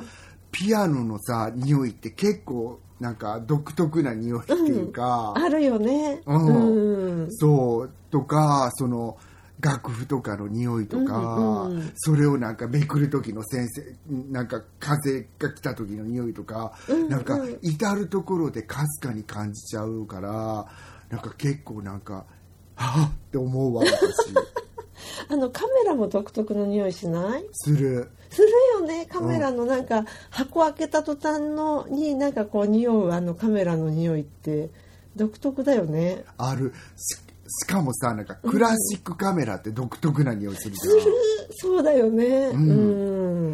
[0.51, 6.21] ピアノのさ匂いって結構なんか独特な匂いっていうか、あるよね。
[6.25, 7.21] うん。
[7.21, 7.27] うん。
[7.31, 7.91] そう。
[8.11, 9.17] とかその
[9.59, 13.83] 楽譜とかの匂いとか、うんうんそれをなんかめくる時の先生
[14.31, 17.09] なんか風が来た時の匂いとか、うんうん。
[17.09, 20.65] なんか至る所でかすかに感じちゃうから
[21.09, 22.25] なんか結構なんか
[22.75, 24.33] はっって思うわ私
[25.27, 27.45] あのカメラも独特の匂いしない？
[27.51, 28.09] する。
[28.29, 29.05] するよね。
[29.05, 34.69] カメラのなんか箱開けた途端のになんかこう匂うあのカメラの匂いって
[35.15, 36.23] 独特だよね。
[36.37, 36.73] ある。
[36.95, 37.17] し
[37.51, 40.95] しかもさなんかクラシックカメラって独特な匂いするじゃん、
[41.57, 42.51] そうだよね。
[42.51, 42.53] ん。
[42.53, 42.57] う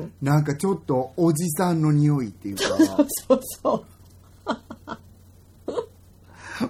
[0.04, 0.12] ん。
[0.22, 2.64] なんかちょっとおじさんの匂いっていうか。
[3.28, 3.86] そうそう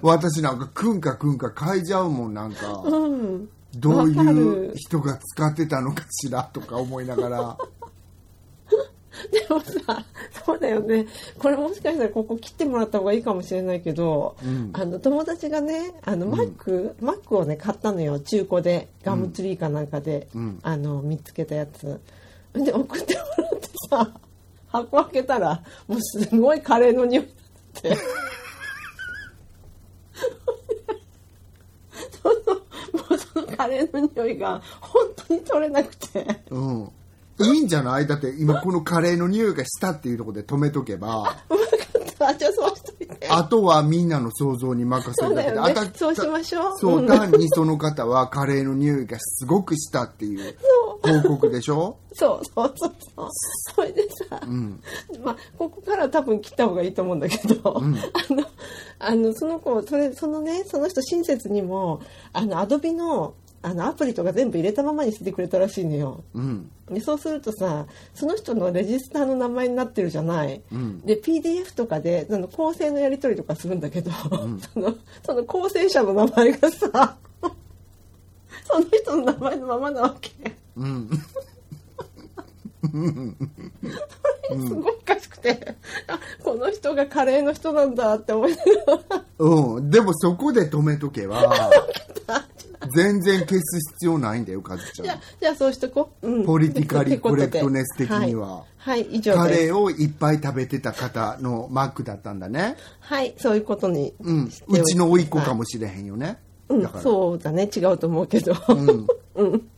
[0.02, 2.82] 私なんかくんかくんか嗅いじゃうもんなんか。
[2.84, 7.58] うんどういうる人が使ってたのかしらとか思いながら。
[9.32, 10.04] でもさ
[10.44, 11.06] そうだよね。
[11.38, 14.70] これもしかしたらここ切ってもらった方がいいかもしれないけど、うん。
[14.74, 18.20] あの友達がねあのマック、マックをね買ったのよ。
[18.20, 20.58] 中古でガムツリーかなんかで、うん。
[20.62, 22.00] あの見つけたやつ。
[22.64, 24.10] で送ってもらってさ
[24.68, 27.30] 箱開けたらもうすごいカレーの匂いだ
[27.80, 27.96] って
[32.22, 36.42] そのカレーの匂いが本当に取れなくて。
[36.50, 36.90] うん
[37.38, 38.06] いいんじゃない？
[38.06, 41.36] だって今このカレーの匂いがしたっていうところで止めとけば
[42.18, 43.28] あじゃあそうしといて。
[43.28, 45.98] あとはみんなの想像に任せそうるだけでだよねあた。
[45.98, 46.78] そうしましょう。
[46.78, 50.56] そう、ん単にその方はカレーの匂いがすごくしたっていう
[51.02, 51.98] 報告でしょ？
[52.14, 53.28] そうそうそうそう。
[53.74, 54.82] それでさ、うん
[55.22, 57.80] まあここから多分切った方がいいと思うんだけど、あ
[58.32, 58.46] の
[58.98, 62.00] あのその子それそのねその人親切にも
[62.32, 63.34] あのアドビの
[63.66, 66.22] あのアプリとか全部入れたままにしてくれたらしいのよ。
[66.34, 66.70] うん。
[66.88, 71.00] でそうするとさその人のレジスターの名前になってるじゃない、うん。
[71.00, 74.12] で PDF とかでその構成のやり取りとかするんだけど、
[74.72, 77.16] そのその構成者の名前がさ
[78.70, 80.30] その人の名前のままなわけ。
[80.76, 81.10] うん。
[84.48, 85.76] すごいおかしくてて
[86.08, 88.56] あこの人がカレーの人なんだって思いな
[88.96, 89.24] がら。
[89.38, 89.90] うん。
[89.90, 91.70] でもそこで止めとけば、
[92.94, 95.20] 全然消す必要ないんだよ、カズちじゃあゃん。
[95.40, 102.76] じゃあそうしとこう、うん、ポリティカリ コレクトネス的にははい、はい以上カレーをいっぱい食べてた方のマークだったんだね。
[103.00, 106.38] はいそういうことにうんうちの甥っ子かもしれへんよね。
[106.68, 107.02] うんだから。
[107.02, 108.54] そうだね違うと思うけど、
[109.34, 109.68] うん。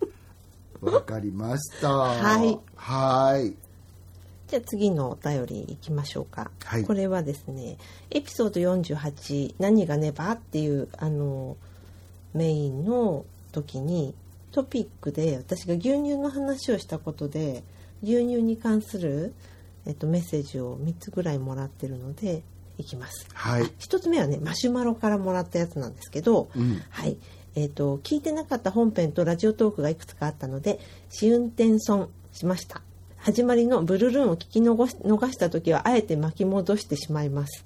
[0.80, 1.90] わかりました。
[1.90, 2.58] はい。
[2.76, 3.68] はい。
[4.48, 7.76] じゃあ次のお便りいきましょうか、はいこれはですね
[8.11, 11.58] エピソード48「何がねば?」っていうあの
[12.34, 14.14] メインの時に
[14.52, 17.62] トピックで私が牛乳の話をしたことで
[18.02, 19.34] 牛乳に関する、
[19.86, 22.42] えっと、メッセージを3つぐらいもらってるので
[22.78, 23.28] いきます。
[23.34, 23.64] はい。
[23.64, 27.16] 1つ目はねマシュマロからもらったやつなんですけど、うんはい
[27.56, 30.78] えー、と聞いてなかった本編とラジオトークがいくつかあったので
[31.10, 32.82] 試運転損しました
[33.16, 37.64] 始まりのブルルーンを聞き逃し逃した時はあえて巻き戻してしまいます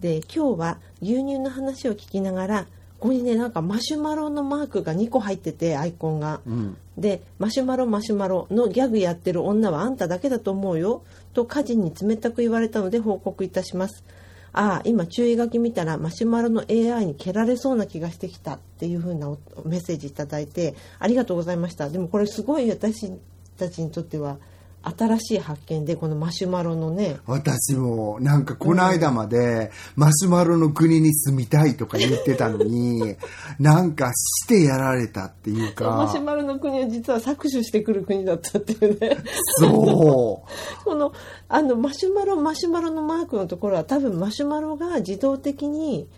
[0.00, 2.66] で今日は牛乳の話を聞きながら
[3.02, 6.76] ここにねなんかマシュマロのマークが2個入っててアイコンが、うん。
[6.96, 14.04] で「マシュマロマシュマロ」のギャグやってる女はあんただけだと思うよと家人に冷たく言われたので報告いたします。
[14.52, 21.88] ああ今注意書き見たらマシュマロの AI に蹴られそうな気がしてきたっていう風なおメッセージいただいてありがとうございました。
[21.88, 23.10] でもこれすごい私
[23.58, 24.36] たちにとっては
[24.82, 27.18] 新しい発見でこのマシュマロのね。
[27.26, 33.16] 私もなんかこの間までマシュマロの国に住みたいとか言ってたのに
[33.60, 35.90] なんかしてやられたっていうか。
[35.90, 39.18] マシュマロの国は実は搾取してくる国だったっていうね。
[39.58, 39.68] そ
[40.84, 41.12] この
[41.48, 46.08] あのマシュマロマシュマロのマークのところは多分マシュマロが自動的に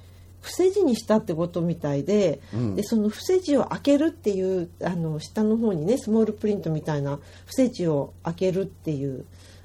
[0.44, 2.76] 伏せ字にしたってことみたいで,、うん。
[2.76, 9.24] でその伏せ字を開けるっていうあの下の方にねスモールプリントみたいな伏せ字を開けるっていう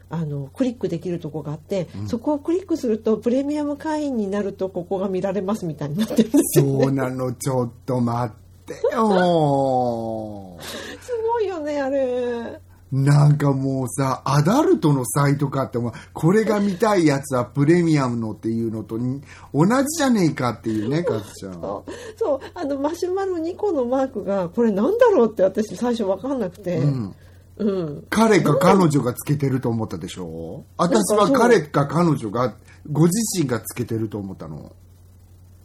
[0.10, 10.58] あのクリックできるとこがあって、そこをクリックするとプレミアム会員になるとここが見られますみたいになってるんですうそうなのちょっと待ってよ。
[11.00, 12.60] すごいよねあれ。
[12.92, 19.22] なんかもうさアダルトのサイトかってお前これが見たいやつはプレミアムのっていうのとに
[19.54, 27.16] 同じじゃねえかっていうねカズちゃんそうそうあのマシュマロ2個のマークがこれなんだろうって私最初分かんなくて、うん。
[27.58, 30.64] うん、彼か彼女がつけてると思ったでしょ？
[30.78, 32.56] 私は彼か彼女が
[32.90, 34.72] ご自身がつけてると思ったの。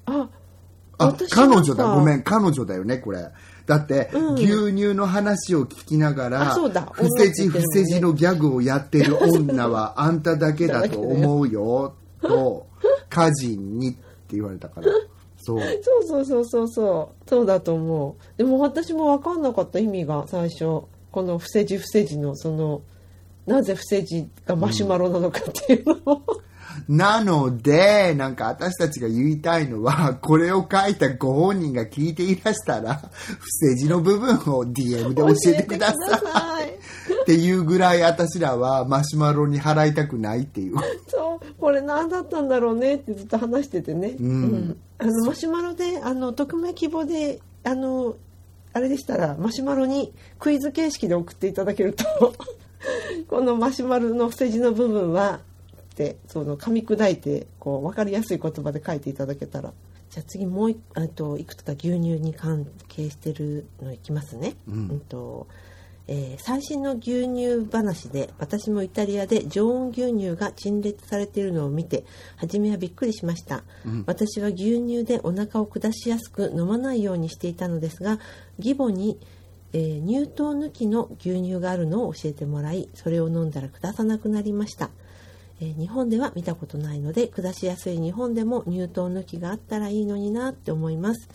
[0.06, 0.28] あ
[0.98, 1.94] あ私彼女だ。
[1.94, 3.30] ごめん彼女だよねこれ
[3.66, 4.35] だって、うん。
[4.35, 12.66] 牛乳の話を聞きながら伏せ字伏せ字のギャグをやってる女はあんただけだと思うよと
[13.09, 14.00] 家人にって
[14.33, 14.88] 言われたから。
[15.38, 15.61] そう。
[15.61, 17.29] そうそうそうそうそう。
[17.29, 18.38] そうだと思う。
[18.38, 20.83] でも私も分かんなかった意味が最初。
[21.11, 22.83] この伏せ字伏せ字のその
[23.46, 26.22] なぜ伏せ字がマシュマロなのかっていうのを、
[26.88, 36.74] なので、なんか私たちが言いたいのは、 これを書いたご本人が聞いていらしたら、不正字の部分を DM で教えてください。
[37.22, 40.76] っていうぐらい私らはマシュマロに払いたくないっていう。
[41.08, 48.16] そうこれ何だったんだろうねってずっと話しててね、んあのマシュマロであの匿名希望であの
[48.72, 52.04] あれでしたらマシュマロにクイズ形式で送っていただけると
[53.28, 55.53] このマシュマロの伏せ字の部分はっ
[55.94, 59.72] てその噛み砕いてこう分かりやすい言葉で書いていただけたら。
[60.11, 64.54] じゃあ次もういあといくつか牛乳に関係してるのいきますね。
[64.68, 65.00] うん。
[65.09, 65.46] と
[66.07, 72.04] えー最新の牛乳話で私もイタリアで常温牛乳が陳列されているのを見て
[72.37, 73.64] 初めはびっくりしました、
[74.07, 78.18] 私は牛乳でお腹を下しやすく飲まないようにしていたのですが
[78.59, 79.18] 義母に、
[79.72, 84.90] えー乳糖抜きの牛乳があるのを教えてもらいそれを飲んだら下さなくなりました
[85.60, 91.28] えー日本では見たことないので下しやすい日本でも乳糖抜きがあったらいいのになって思います。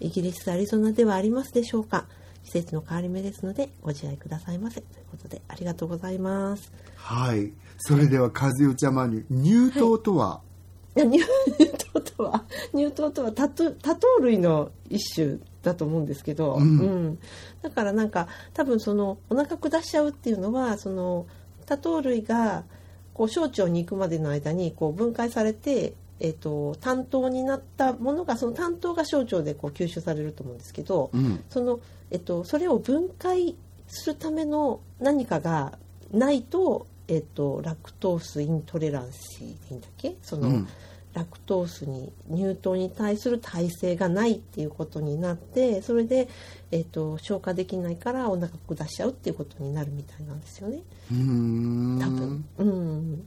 [0.00, 2.06] イギリスアリゾナではありますでしょうか？
[2.44, 4.80] 季節の変わり目ですのでご自愛くださいませ。
[4.80, 6.72] ということでありがとうございます。
[6.96, 7.52] はい。
[7.78, 10.40] それでは、和代ちゃまに、乳糖とは、
[10.96, 11.00] い。
[11.00, 11.20] や乳
[11.92, 13.74] 糖とは乳糖とは多糖
[14.22, 17.18] 類の一種だと思うんですけど、うん。
[17.60, 21.26] だからなんか多分そのお腹下しちゃうっていうのはその
[21.66, 22.64] 多糖類が
[23.16, 31.42] こう小腸に行くまでの間にこう分解されて、えっと担当になったものがその担当が小腸でこう吸収されると思うんですけど、うん。
[31.48, 33.56] その、えっと、それを分解
[33.88, 35.78] するための何かが
[36.12, 40.14] ないと、えっと、ラクトースイントレランシーでいいんだっけ？
[40.22, 40.68] その、うん
[41.16, 46.28] ラクトースに乳糖に対する耐性がないっていうことになってそれで、
[46.70, 51.98] えっと、消化できないからお腹下しちゃうっていうことになるみたいなんですよねうーん。
[51.98, 52.44] 多分。
[52.58, 53.26] うん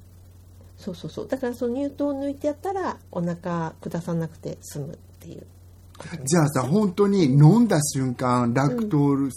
[0.77, 5.45] そうそうそうだからその乳糖を抜いてやったらお腹下さなくて済むっていう
[6.23, 9.29] じゃあさ本当に飲んだ瞬間ラクトー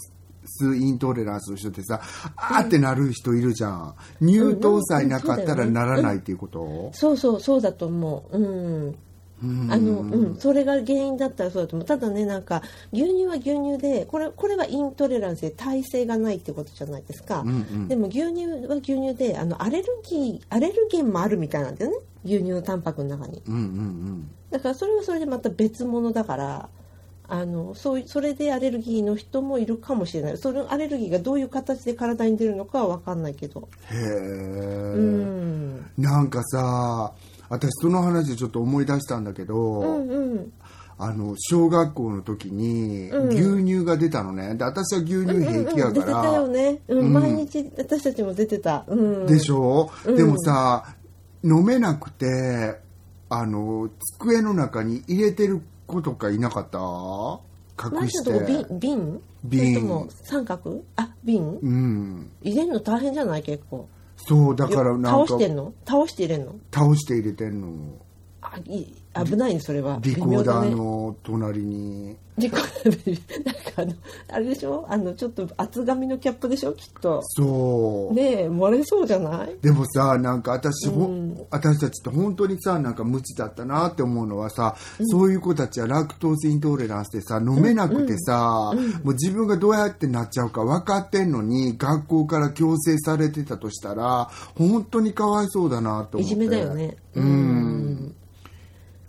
[0.45, 2.01] スイントレランスの人ってさ、
[2.35, 3.95] あーってなる人いるじゃん。
[4.19, 8.37] 乳糖さえなかったらならないっていうこと、そうそうそうだと思う。
[8.37, 8.95] うん。
[9.43, 9.71] うん。
[9.71, 11.87] あのうん、それが原因だったらそうだと思う。
[11.87, 17.87] ただねなんか牛乳は牛乳でこれこれはイントレランスで耐性がないってことじゃないですか、うんうん。
[17.87, 21.97] でも牛乳は牛乳であのアレルギーアレルゲンもあるみたいなんだよね。
[22.25, 23.41] 牛乳のタンパクの中に。
[23.47, 24.31] うんうん。
[24.49, 26.69] だからそれはそれでまた別物だから
[27.27, 30.37] あのそういそれでアレルギーの人もいるかもしれない。
[30.37, 33.69] そのアレルギーがどういう形で体に出るのかは分かんないけど。
[33.91, 35.85] へえ、うん。
[35.97, 37.13] なんかさ
[37.49, 40.53] 私その話でちょっと思い出したんだけど、うんうん。
[40.97, 43.29] あの小学校の時にうん。
[43.29, 44.55] 牛乳が出たのね。
[44.55, 46.99] で私は牛乳平気や出てたから、よね、うん。
[46.99, 47.13] うん。
[47.13, 50.15] 毎日私たちも出てた、うん、でしょ、うん。
[50.17, 50.85] でもさ
[51.43, 52.79] 飲めなくて
[53.29, 56.79] あの机の中に入れてる子とかいなかった？
[57.99, 58.65] 隠して。
[58.79, 60.83] 瓶瓶三角？
[60.95, 62.31] あ瓶うん。
[62.41, 63.43] 入れんの大変じゃない？
[63.43, 63.87] 結構。
[64.17, 65.09] そうだからなんか。
[65.09, 65.73] 倒してんの？
[65.85, 66.55] 倒して入れんの？
[66.73, 67.67] 倒して入れてんの。
[68.41, 69.99] あいい危ないねそれは。
[70.01, 72.17] リコーダーの隣に。
[72.37, 73.21] リコーダー。
[73.45, 73.93] なんかあの
[74.29, 74.85] あれでしょ？
[74.89, 76.73] あのちょっと厚紙のキャップでしょ？
[76.73, 77.21] きっと。
[77.23, 79.55] そう、ねえ漏れそうじゃない？
[79.61, 81.45] でもさなんか私ほ、うん。
[81.51, 84.75] 私たちって本当にさなんか無知だったなって思うのはさ、
[85.11, 96.21] そういう子たちはラクトースイントレランスでさ飲めなくてさ、もう自分がどうやってなっちゃうか分かってんのに学校から強制されてたとしたら本当にかわいそうだなと思って。
[96.21, 96.97] いじめだよね。
[97.15, 98.15] うん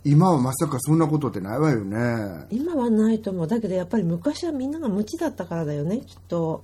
[0.05, 2.45] 今はまさかそんなことってないわよね。
[2.51, 3.47] 今はないと思う。
[3.47, 6.63] だけどやっぱり昔はみんなが無知だったからだよねきっと。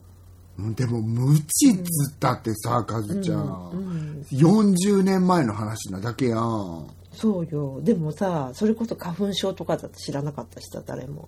[0.60, 6.88] うんでも無知っつったってさ、カズちゃん、うん40年前の話なだけやん。
[7.12, 7.82] そうよ。
[7.82, 11.28] でもさそれこそ花粉症とかだって知らなかったしさ誰も。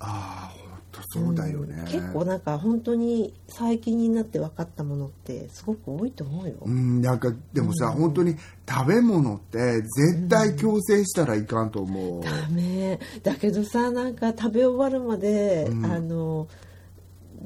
[0.00, 0.67] ああ
[1.08, 8.36] そうだよね、結構なんか本当に最近になって分かったものってすごく多いと思うよ、うん、なんかでもさ、本当に
[8.68, 12.98] 食べ物って絶対強制したらいかんと思う、ダメ。
[13.22, 15.84] だけどさなんか食べ終わるまで、うん。
[15.86, 16.48] あの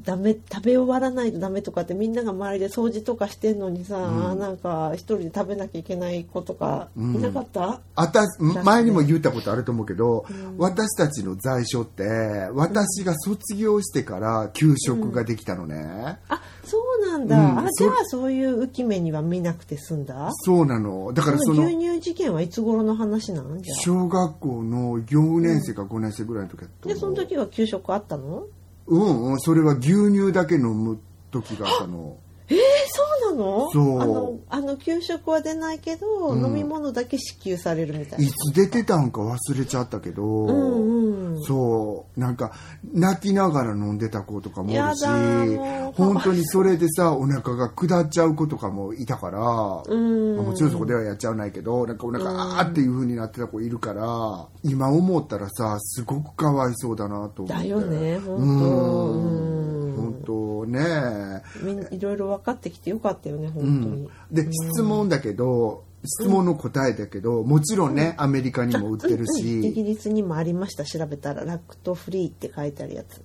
[0.01, 4.39] ダメ食べ終わらないとダメとかってみんなが周りで掃除とかしてんのにさ、うん。
[4.39, 7.21] なんか一人で食べなきゃいけない子とかいうん。
[7.21, 8.27] なかった、あたね。
[8.63, 10.25] 前にも言ったことあると思うけど、
[10.57, 12.03] 私たちの在所って
[12.53, 17.59] 私が卒業してから給食ができたのね、あそうなんだ、うん。
[17.59, 20.31] あじゃあそういう浮き目には見なくて済んだ？
[20.33, 21.13] そうなの。
[21.13, 23.61] だからそそのの牛乳事件はいつ頃の話なん？
[23.61, 23.77] じゃあ。
[23.81, 28.45] 小学校の4年生か5年生ぐらいの時だったでその時は給食あったの？
[28.87, 30.99] うんうんそれは牛乳だけ飲む
[31.31, 32.17] 時があったの、
[33.35, 36.45] なのそうあのあの給食は出ないけど、うん。
[36.45, 41.41] 飲み物だけ支給されるみたいいなつ出てたんか忘れちゃったけど、うんうん。
[41.43, 42.19] そう。
[42.19, 42.51] なんか
[42.93, 45.05] 泣きながら飲んでた子とかもいるし
[45.95, 49.39] 本当にそれでさお腹が下っちゃう子とかもいたから、
[49.85, 50.37] うん。
[50.37, 52.29] もちろんそこではやっちゃわないけどなんかお腹
[52.59, 57.53] あーっていう風になってた子いるから今思ったらさすごくかわいそうだなと思って。
[57.53, 58.43] だよね本当。
[58.43, 59.82] うん
[60.65, 61.43] ね。
[61.61, 73.21] みんないろいろ分かってきてよかったよね本う当に、ん、で質問だけど質問の答えだけどもちろんねアメリカにも売ってるうんうんイギしリスにもありました調べたらラクトフリーって書いてあるやつ。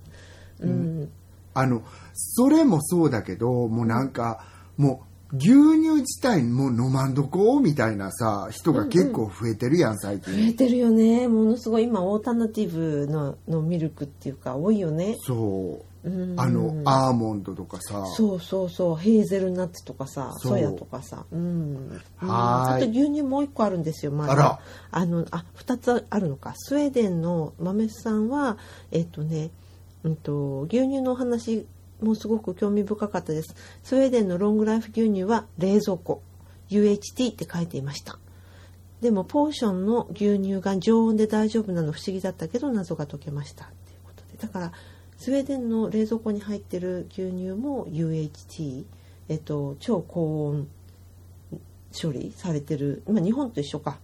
[0.61, 1.09] うん、
[1.53, 1.83] あの
[2.13, 4.43] それもそうだけどもうなんか
[4.77, 11.27] もう牛乳自体もう飲まんどこみたいなさ人が結構増えてるやん最増え近てるよね。
[11.27, 15.15] ものすごい今オータナティブののミルクっていうか多いよね。
[15.19, 15.37] そう。
[15.37, 18.05] うんあのアーモンドとかさ。
[18.15, 18.95] そうそうそう。
[18.95, 21.25] ヘーゼルナッツとかさソヤとかさ。
[21.31, 22.01] うん。
[22.17, 24.61] はーいあと牛乳もう一個あるんですよまだ。
[24.91, 26.53] あのあ二つあるのか。
[26.55, 28.57] スウェーデンの豆さんは
[28.91, 29.51] えっとね
[30.03, 31.65] うんと牛乳のお話
[32.01, 33.55] もすごく興味深かったです。
[33.83, 36.21] スウェーデンのロングライフ牛乳は冷蔵庫。
[36.69, 38.19] UHT って書いていました。
[39.01, 43.65] でもポーションの牛乳が常温で大丈夫なの不思議だったけど謎が解けました。
[43.65, 44.37] っていうことで。
[44.41, 44.71] だから
[45.19, 48.85] スウェーデンの冷蔵庫に入ってる牛乳も UHT、
[49.27, 50.67] えっと、超高温
[51.93, 53.97] 処理されてる、まあ、日本と一緒か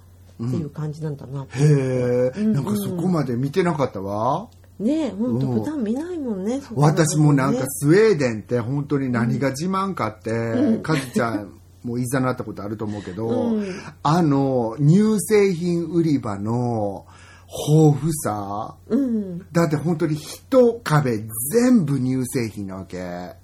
[0.44, 2.54] っていう感じなんだな、へえうん。
[2.54, 4.50] なんかそこまで見てなかったわ。
[4.78, 5.60] ねえ本当うん。
[5.62, 13.74] 普段見ないもんねそこまで私もなんかねスウェーデンって本当に何が自慢かって、カズちゃんもいざなったことあると思うけど、うん。
[14.04, 17.06] あの乳製品売り場の
[17.48, 18.76] 豊富さ。
[18.88, 19.40] うん。
[19.52, 23.36] だって本当に一壁全部乳製品なわけ。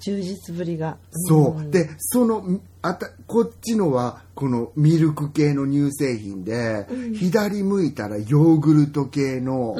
[0.00, 0.98] 充実ぶりが。
[1.10, 1.70] そう、ん。
[1.70, 9.74] でそのあたこっちのはこのミルク系の乳製品で、左向いたらヨーグルト系の、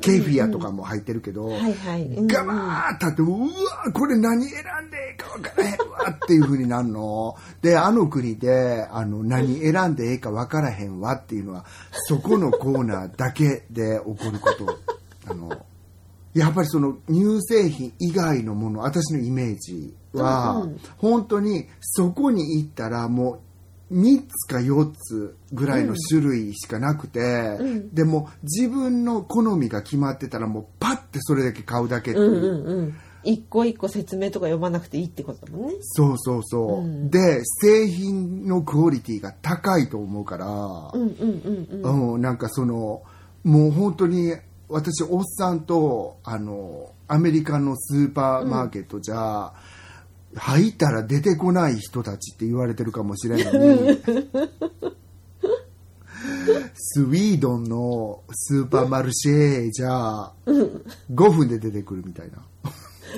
[0.00, 2.02] ケフィアとかも入ってるけど、はいはい。
[2.04, 2.18] うん。
[2.18, 7.34] うんガバーッとあってうわこれ何選んでええか分からへんわっていう風になるの。
[7.62, 14.78] であの国であの何選んでええか分からへんわっていうのはそこのコーナーだけで起こること。
[15.30, 15.50] あの
[16.38, 20.66] やっぱりその乳製品以外のもの私のイメージは、
[20.96, 23.40] 本当にそこに行ったらもう
[23.92, 27.20] 3つか4つぐらいの種類しかなくて、
[27.58, 27.94] ん。
[27.94, 32.96] でも自分の好みが決まってたらもうパッてそれだけ買うだけっていう、うんうんうん。
[33.24, 35.74] 一個一個説明とか読まなくていいってことだもんね。
[35.80, 37.10] そうそうそう、うん。
[37.10, 42.14] で製品のクオリティが高いと思うから、うんうんうんうん。
[42.14, 43.02] うん、なんかその
[43.44, 44.34] もう本当に
[44.68, 49.52] 私おっさんとあのアメリカのスーパーマーケットじゃ、
[50.36, 54.00] 入ったら出てこない人たちって言われてるかもしれないのに
[56.74, 62.38] スウィードンのスーパーマルシェじゃ5分で出てくるみたいな。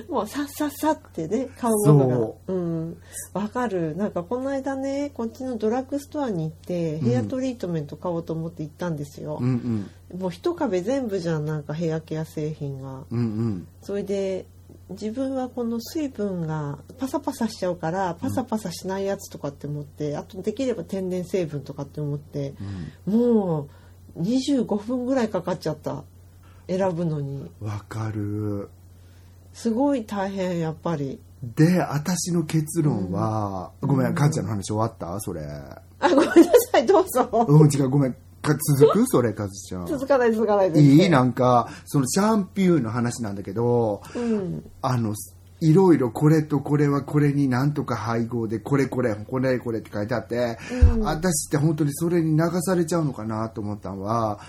[0.09, 2.11] もうさっさっさってね買うもの
[2.47, 2.97] そがうん。
[3.33, 3.97] わかる。
[3.97, 9.39] なんかこの間ねこっちのドラッグストアに行ってヘアトリートメント買おうと思って行ったんですよ。
[9.41, 13.05] うん、うんもう一壁全部じゃんなんかヘアケア製品が。
[13.11, 13.69] うんうん。
[13.83, 14.47] それで
[14.91, 22.55] 自分はこの水分がパサパサしちゃうからパサパサしないやつとかって思って、あとできれば天然成分とかって思って、
[23.07, 23.69] も
[24.17, 26.03] う25分ぐらいかかっちゃった。
[26.67, 27.51] 選ぶのに。
[27.61, 28.69] わかる。
[29.53, 31.21] すごい大変やっぱり。
[31.43, 35.19] で私の結論は、ごめん母ちゃんの話終わった？
[35.21, 35.43] それ。
[35.43, 36.35] あごめんな
[36.73, 37.29] さいどうぞ。
[37.49, 38.13] うん違うごめん。
[38.13, 39.07] か続く？
[39.07, 39.87] それカズちゃん。
[39.87, 41.11] 続かない続かないいい？
[41.11, 44.71] なんかそのシャンピューの話なんだけどうん。
[44.83, 45.15] あの
[45.61, 50.57] いろいろこれとこれはこれになんとか配合でこれこれこれこれって書いてあって、
[50.95, 51.01] うん。
[51.03, 54.41] 私って本当にそれに流されちゃうのかなと思ったのは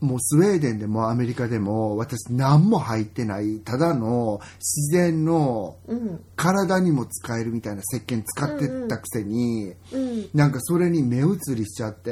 [0.00, 6.24] もうスウェーデンでもアメリカでも私何も入ってないただの自然のうん。
[6.36, 12.10] 体にも使えるみたいな石鹸使ってたくせに、うんなんかそれに目移りしちゃって、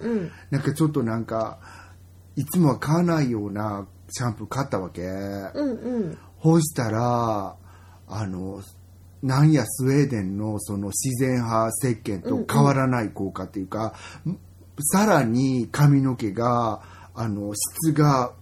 [0.00, 0.30] うん。
[0.50, 1.58] なんかちょっとなんか
[2.36, 7.56] いつもは買わないようなシャンプー買ったわけ、うほしたら
[8.08, 8.62] あの
[9.22, 13.94] なんやスウェーデンのその自然派石鹸と変わらない効果っていうか、
[14.92, 16.82] さらに髪の毛が
[17.16, 18.32] あの質が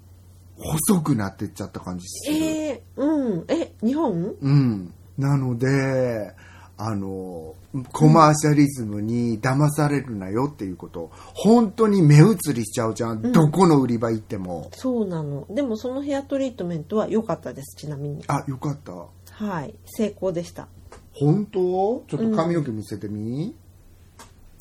[0.57, 3.45] 細くなってっちゃった感じする、えー、うん。
[3.49, 4.35] え日本？
[4.41, 6.35] うん、なので
[6.77, 7.55] あの
[7.93, 11.11] コマーシャリズムに騙されるなよっていうこと。
[11.33, 14.71] 本当に目移りしちゃうじゃん、どこの売り場行っても。
[14.75, 15.47] そうなの。
[15.51, 18.25] でもそのヘアトリートメントは良かったですちなみに。
[18.27, 18.93] あよかった。
[18.93, 19.75] はい。
[19.87, 20.69] 成功でした。
[21.13, 22.05] 本当？
[22.09, 23.55] ちょっと髪の毛見せてみ、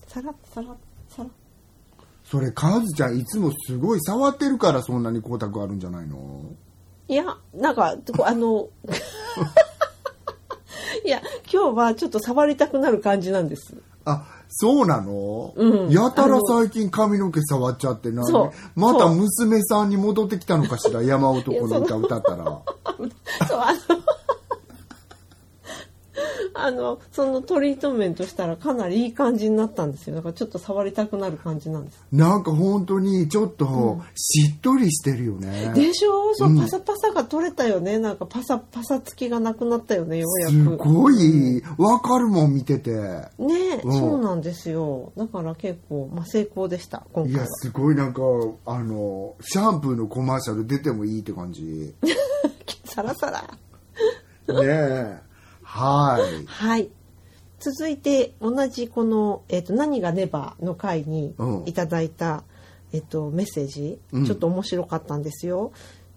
[0.07, 0.77] さらっさらっさらっ
[2.33, 6.41] それカズちゃんいつもすごい触ってるからそんなに光沢あるんじゃないの？
[7.07, 8.69] いやなんかあの
[11.05, 11.21] いや
[11.51, 13.75] 今日はちょっと触りたくなる感じなんです。
[14.05, 15.91] あそうなの、うん。
[15.91, 21.03] やたら最近髪の毛触っちゃってなそうまた娘さんに戻ってきたのかしら？
[21.03, 22.45] 山男の歌歌ったら。
[23.47, 23.79] そうあの
[26.55, 30.15] あのそのトリートメントしたらかなりいい感じになったんですよ。
[30.15, 32.05] だからちょっと触りたくなる感じなんです。
[32.11, 36.33] なんか本当にちょっとしっとりしてるよね、でしょ？
[36.35, 37.97] そううんパサパサが取れたよね。
[37.99, 41.61] なんかパサパサつきがなくなったよねようやすくごい。
[41.77, 42.91] わかるもん見てて。
[42.91, 43.97] ね、うん。
[43.99, 45.11] そうなんですよ。
[45.17, 47.41] だから結構、まあ、成功でした今い回は。
[47.41, 48.21] やすごいなんか
[48.65, 51.63] あのシャンプーのコマーシャル出てもいいって感じ。
[52.01, 52.13] ね
[52.85, 53.43] サラサラ
[54.49, 55.19] え
[55.73, 56.45] はい。
[56.45, 56.89] はい。
[57.59, 61.63] 続いて同じこの「えっと何がネバー」の回にうん。
[61.65, 62.43] いただいた、
[62.91, 64.25] えっとメッセージ、うん。
[64.25, 65.71] ちょっと面白かったんですよ。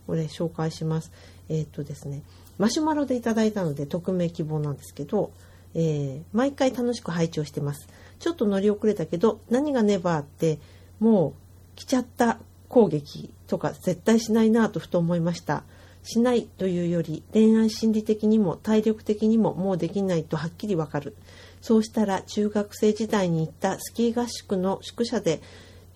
[0.07, 1.11] これ紹介します。
[1.48, 2.22] えっとですね
[2.59, 5.30] マシュマロでいただいたので匿名希望なんですけど、
[5.74, 7.88] えー毎回楽しく拝聴してます。
[8.18, 10.59] ちょっと乗り遅れたけど何がネバーって
[11.00, 11.32] もう
[11.76, 12.38] 来ちゃった
[12.68, 15.64] 攻撃とか絶対しないなぁとふと思いました
[16.07, 21.16] しないというより恋愛心理的にも体力的にももうできないとはっきりわかる。
[21.61, 25.42] そうしたら中学生時代に行ったスキー合宿の宿舎で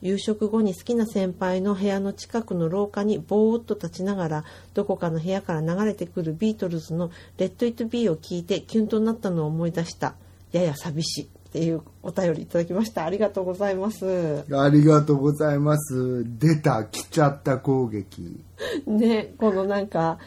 [0.03, 4.45] 夕食後に好きな先輩の部屋の近くの廊下にぼーっと立ちながら
[4.75, 10.17] どこかの部屋から流れてくるビートルズの「レッド・イット・ビー」を聞いてキュンとなったのを思い出した。
[10.53, 11.40] やや寂しい。
[11.51, 13.05] っていうお便りいただきました。
[13.05, 14.45] ありがとうございます。
[14.53, 16.25] ありがとうございます。
[16.39, 18.41] 出た来ちゃった攻撃。
[18.87, 20.19] ねこのなんか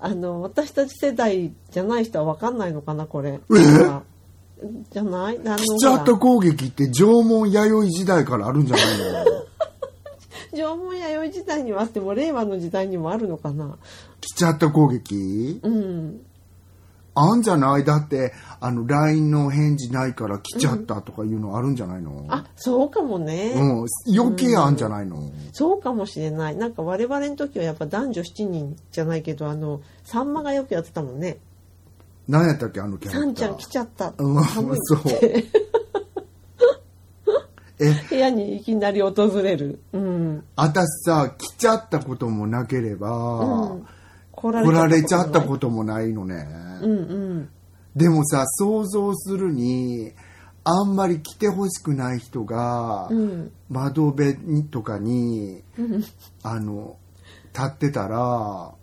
[0.00, 3.38] あの私たち世代じゃない人は分かんないのかなこれ。
[4.90, 5.38] じゃない？
[5.46, 8.86] あの来ちゃった攻撃って縄文弥生時代からあるんじゃない
[10.52, 10.58] の？
[10.68, 13.76] 縄文弥生時代にはあっても令和の時代にもあるのかな。
[14.20, 15.60] 来ちゃった攻撃？
[15.62, 16.20] うん
[17.14, 17.84] あんじゃない？
[17.84, 23.86] だってあの LINE の返事ないから来ちゃったとかいうのあるんじゃないの、あそうかもね、うん、
[24.18, 26.56] 余計あんじゃないの、そうかもしれない。
[26.56, 31.38] なんか我々の時はやっぱ男女7人じゃないけどあのさんまがよくやってたもんね。
[32.28, 33.48] 何やったっけあのキャラさんクター。
[33.48, 34.14] ちゃん来ちゃった。
[34.16, 35.44] うん寒いそうって。
[37.80, 37.92] え？
[38.08, 39.80] 部屋にいきなり訪れる。
[39.92, 43.10] うん、私さ来ちゃったこともなければ、
[43.40, 43.86] うん、
[44.50, 46.46] 来来られちゃったとこともないのね、
[46.82, 46.94] うんう
[47.44, 47.48] ん。
[47.94, 50.12] でもさ想像するに
[50.64, 53.52] あんまり来てほしくない人が、うん。
[53.68, 56.04] 窓辺にとかにうん。
[56.42, 56.96] あの
[57.54, 58.74] 立ってたら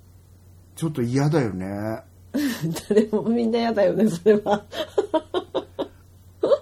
[0.75, 2.03] ちょっと嫌だよね。
[2.89, 4.63] 誰もみんな嫌だよねそれは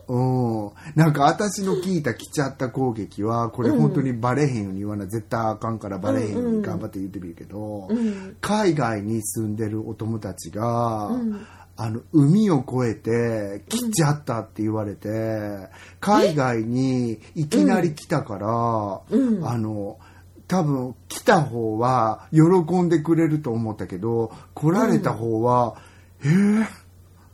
[0.08, 0.72] うん。
[0.96, 8.38] なんか私の聞いた来ちゃった攻撃はこれ本当にバレへんように言わな絶対あかんからバレへんように頑張って言ってみるけど、うん。
[8.42, 11.48] 海外に住んでるお友達が、うん。
[11.80, 19.48] あの海を越えて来ちゃったって言われて、海外にいきなり来たから、うん。
[19.48, 20.00] あの
[20.48, 25.76] 多分来た方は喜んでくれると思ったけど来られた方は、
[26.24, 26.66] えー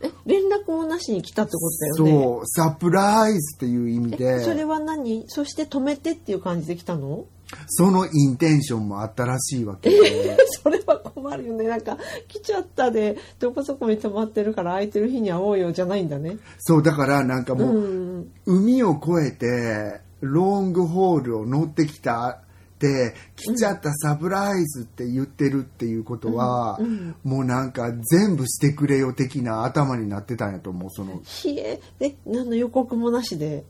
[0.03, 2.23] え連絡もなしに来たってことだよね。
[2.25, 4.25] そうサプライズっていう意味で。
[4.25, 5.25] えそれは何？
[5.27, 7.25] そして止めてっていう感じで来たの？
[7.67, 11.67] そのインテンションもあったらしいわけで、 それは困るよね。
[11.67, 11.97] なんか
[12.27, 16.37] 来ちゃったでどこそこに泊まってるから空いてる日に会おうよじゃないんだね。
[16.59, 18.31] そうだからなんかうもう、ん。
[18.45, 22.43] 海を越えてロングホールを乗ってきたっ
[22.83, 27.15] て来ちゃったサプライズって言ってるっていうことは、うん。
[27.23, 31.21] もうなんか全部してくれよ的な頭になってたんやと思うその。
[31.23, 31.79] ひえ？
[32.01, 33.63] え何の予告もなしで？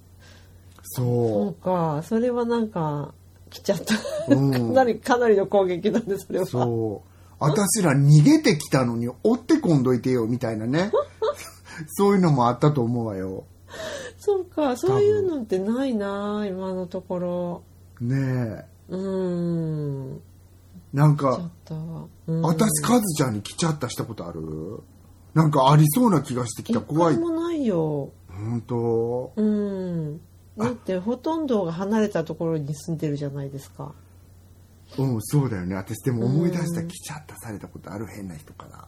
[0.82, 1.05] そう。
[1.05, 2.01] そか。
[2.03, 3.14] それはなんか
[3.51, 4.51] 来ちゃった、うん。
[4.74, 6.47] かなりかなりの攻撃だねそれうは。
[6.47, 7.09] そう。
[7.39, 10.91] 私ら逃げてきたのに追ってこんどいてよみたいなね。
[11.97, 13.43] そういうのもあったと思うわよ。
[14.18, 14.76] そうか。
[14.76, 17.64] そういうのってないな今のところ。
[18.01, 20.21] ねえうーん。
[20.93, 21.49] なんか
[22.27, 24.84] 私カズちゃんに来ちゃったしたことある？
[25.34, 26.79] なんかありそうな気がしてきた。
[26.79, 27.15] 一怖い。
[27.15, 28.11] 回もないよ。
[28.27, 29.34] 本当。
[29.36, 30.21] うん。
[30.57, 33.95] だってほとんどが離れたところに住んでるじゃないですか。
[34.99, 35.73] うんそうだよね。
[35.75, 36.84] 私でも思い出した。
[36.84, 38.88] 来ちゃったされたことある変な人から。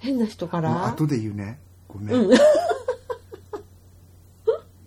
[0.00, 0.86] 変な人から？
[0.86, 1.60] 後で言うね。
[1.86, 2.36] ごめん、うん。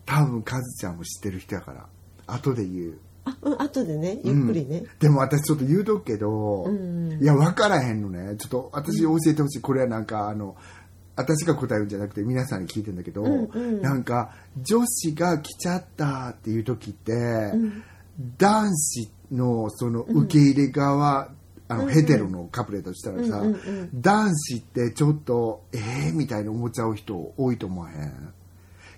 [0.05, 1.87] 多分カズちゃんも知ってる人やから。
[2.27, 4.83] 後で言うあうん後でねゆっくりね。
[4.99, 8.35] でも私ちょっと言うとくけど、うんいや分からへんのね。
[8.37, 9.61] ちょっと私教えてほしい。
[9.61, 10.55] これはなんかあの
[11.15, 13.81] 私が答えるんじゃなくて皆さんに聞いてんだけど、うんうん。
[13.81, 17.83] なんか女子が来ちゃったっていう時って、ん。
[18.37, 21.29] 男子のその受け入れ側、
[21.67, 23.89] あのヘテロのカップルだとしたらさ、うんうんうん。
[24.01, 28.33] 男子ってちょっとええー、みたいに思っちゃう人多いと思わへん？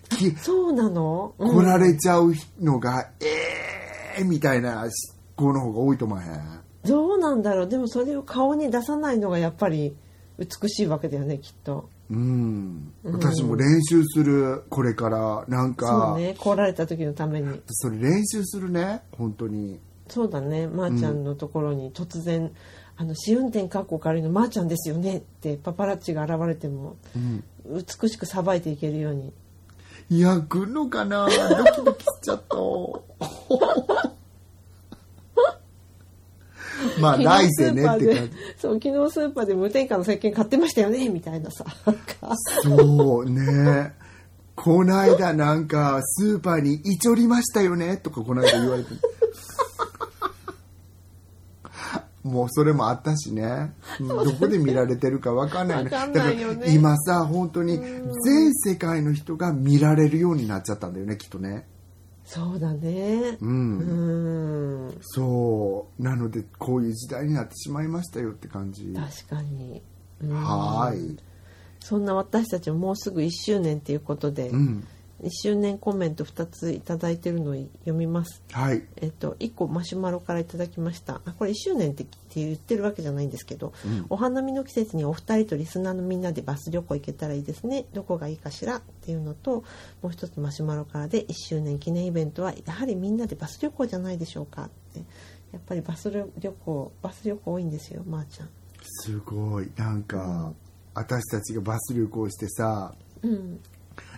[0.09, 1.51] きそうなの、うん。
[1.53, 3.84] 来られちゃうのが、ええー、
[4.23, 4.89] みたいな思
[5.35, 7.67] 考の方が多いと思わへんどうなんだろう。
[7.67, 9.95] でもそれを顔に出さないのがやっぱり
[10.37, 11.89] 美しいわけだよねきっと。
[12.11, 13.13] うん、うん。
[13.13, 17.61] 私も練習するこれからなんそかうね来られた時のために。
[17.67, 19.79] それ練習するね本当に。
[20.07, 22.51] そうだねまー、ちゃんのところに突然
[22.95, 27.43] 「あの試運転かっこ仮のまーちゃんですよね」ってパパラッチが現れてもうん。
[27.67, 29.33] 美しくさばいていけるように
[30.09, 31.27] いや来んのかな？
[31.27, 32.55] ドキドキしちゃった。
[36.99, 38.31] まあ来世ねって感じ。
[38.57, 41.09] そう昨日スーパーで無添加の石鹸買ってましたよね？
[41.09, 41.65] みたいなさ。
[42.61, 43.93] そうね。
[44.55, 47.97] こないだなんかスーパーにいちょりましたよね？
[47.97, 48.89] とかこの間言われて。
[52.23, 53.43] もうそれもあったしね。
[53.43, 55.89] うんどこで見られてるかわかんないよね。
[55.89, 56.31] だから
[56.71, 61.67] 今さ本当に全世界の人が見られるようになっちゃったんだよねきっとね。
[62.25, 63.37] そうだね。
[63.39, 64.87] ううん。
[64.87, 66.03] んそう。
[66.03, 68.93] なのでこういう時代になってしまいましたよって感じ。
[68.95, 69.83] 確かに、
[70.21, 70.29] うん。
[70.33, 71.17] はーい。
[71.79, 74.87] そんな私たちももうすぐ1周年ということで、うん
[75.23, 78.43] 1周年コメント2ついただいてるのを読みます。
[78.51, 78.83] はい。
[78.97, 81.21] えっと、1個マシュマロからいただきました。
[81.25, 84.05] あこれ1周年ってって言ってるわけじゃないんですけど、うん。
[84.09, 87.85] お花見の季節にお二人とリスナーのみんなでバス旅行行けたらいいですね。
[87.93, 89.63] どこがいいかしらっていうのと
[90.01, 94.99] もう一つマシュマロからで1周年記念イベントはやはりみんなでバス旅行じゃないでしょうかって。
[95.51, 98.49] やっぱりバス旅行バス旅行多いんですよまー、ちゃん。
[98.81, 99.71] すごい。
[99.77, 100.53] なんか、
[100.95, 103.59] 私たちがバス旅行してさうん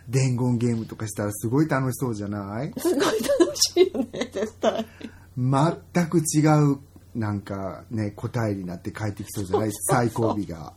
[0.07, 2.73] 伝言ゲームとかしたらすごい楽しそうじゃない？
[2.77, 4.85] すごい楽しいよね絶対。
[5.37, 6.79] 全く違う
[7.13, 9.69] なんかね答えになって帰ってきそうじゃない？
[9.89, 10.73] 最後尾が。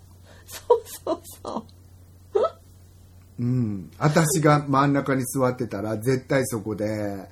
[0.46, 1.66] そうそうそ
[3.38, 3.42] う。
[3.42, 3.90] うん。
[3.98, 7.28] 私が真ん中に座ってたら絶対そこで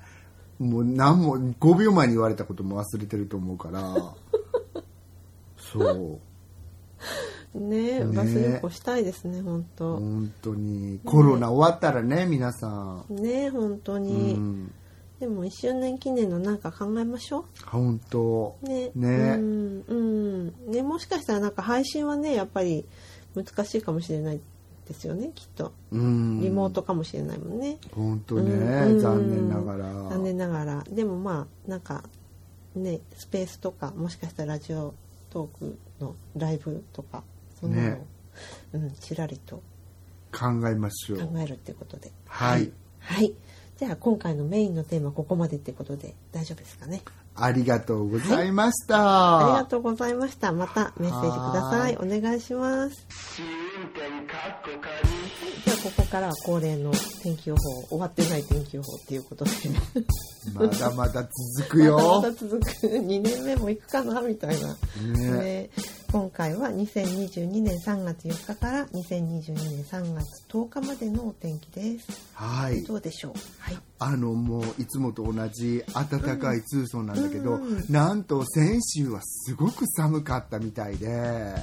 [0.57, 3.93] もう何も5秒前に言われたことも忘れてると思うから。
[5.57, 6.19] そう
[7.55, 9.97] ねバス旅行したいですね本当。
[9.97, 10.99] 本当に。
[11.03, 14.71] コロナ終わったらね皆さん、ねえ本当うに、ん、
[15.19, 18.57] でも1周年記念のなんか考えましょ本当。
[18.61, 18.91] うね。
[18.95, 19.35] ね。
[19.37, 20.71] うんうん。
[20.71, 22.85] ねもしかしたらなんか配信はねやっぱり
[23.35, 24.41] 難しいかもしれない
[24.87, 25.73] ですよねきっと。
[25.91, 26.41] うん。
[26.41, 28.99] リモートかもしれないもんね、本当ね、うん。
[28.99, 29.85] 残念ながら。
[30.09, 30.83] 残念ながら。
[30.89, 32.03] でもまあなんか
[32.75, 34.93] ねスペースとかもしかしたらラジオ
[35.29, 37.23] トークのライブとか
[37.59, 38.05] そんなのを、ね。
[38.73, 39.61] うん、ちらりと。
[40.31, 41.19] 考えましょう。
[41.19, 42.11] 考えるってことで。
[42.27, 42.71] はい。
[42.99, 43.33] はい。
[43.77, 47.01] じゃあ今回のメインのテーマここまでってことで大丈夫ですかね？
[47.35, 50.51] ありがとうございました、ありがとうございました。
[50.51, 51.95] またメッセージください。
[51.95, 53.07] お願いします
[55.83, 56.91] こここからは恒例の
[57.23, 59.51] 天気予報終わってない天気予報っていうことで。
[60.53, 61.27] まだまだ
[61.57, 62.21] 続くよ。
[62.21, 62.65] まだ続く。
[62.65, 64.75] 2年目も行くかなみたいな。
[65.13, 65.41] ね。
[65.41, 65.69] で
[66.11, 72.07] 今回は2022年3月4日から2022年3月10日までのお天気です。
[72.33, 72.83] はい。
[72.83, 73.33] どうでしょう？
[73.59, 73.77] はい。
[73.99, 77.85] あのもういつもと同じ暖かい通村なんだけど、うん。
[77.89, 81.53] なんと先週はすごく寒かったみたいで。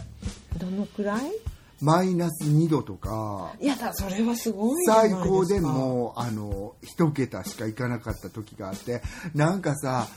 [0.58, 1.32] どのくらい？
[1.80, 9.02] マイナス2度とかいやだそれはすごい最高でもあの一桁しかいかなかった時があって
[9.34, 10.08] なんかさ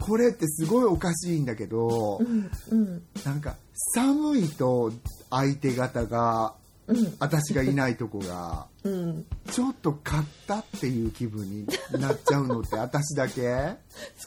[0.00, 3.02] これってすごいおかしいんだけど、うんうん。
[3.24, 3.56] なんか
[3.94, 4.92] 寒いと
[5.30, 6.63] 相手方がうん
[7.18, 9.24] 私がいないとこが うん。
[9.50, 11.66] ちょっと勝ったっていう気分に
[11.98, 13.76] なっちゃうのって 私だけ？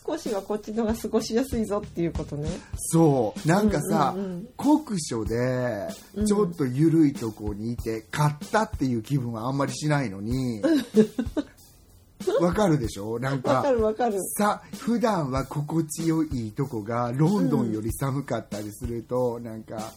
[0.06, 2.50] 少しはこっちのが過ごしやすいぞっていうことね。
[2.78, 3.48] そう。
[3.48, 4.48] なんかさ、うんうんうん。
[4.58, 5.88] 酷暑で
[6.26, 10.62] ちょっと緩いとこにいて勝ったっていう気分はあんまりしないのに
[12.42, 13.20] わかるでしょ？
[13.20, 14.18] なんわかかるわかる。
[14.38, 19.94] さ普段は心地よいとこがロンドンより寒かったりすると、なんか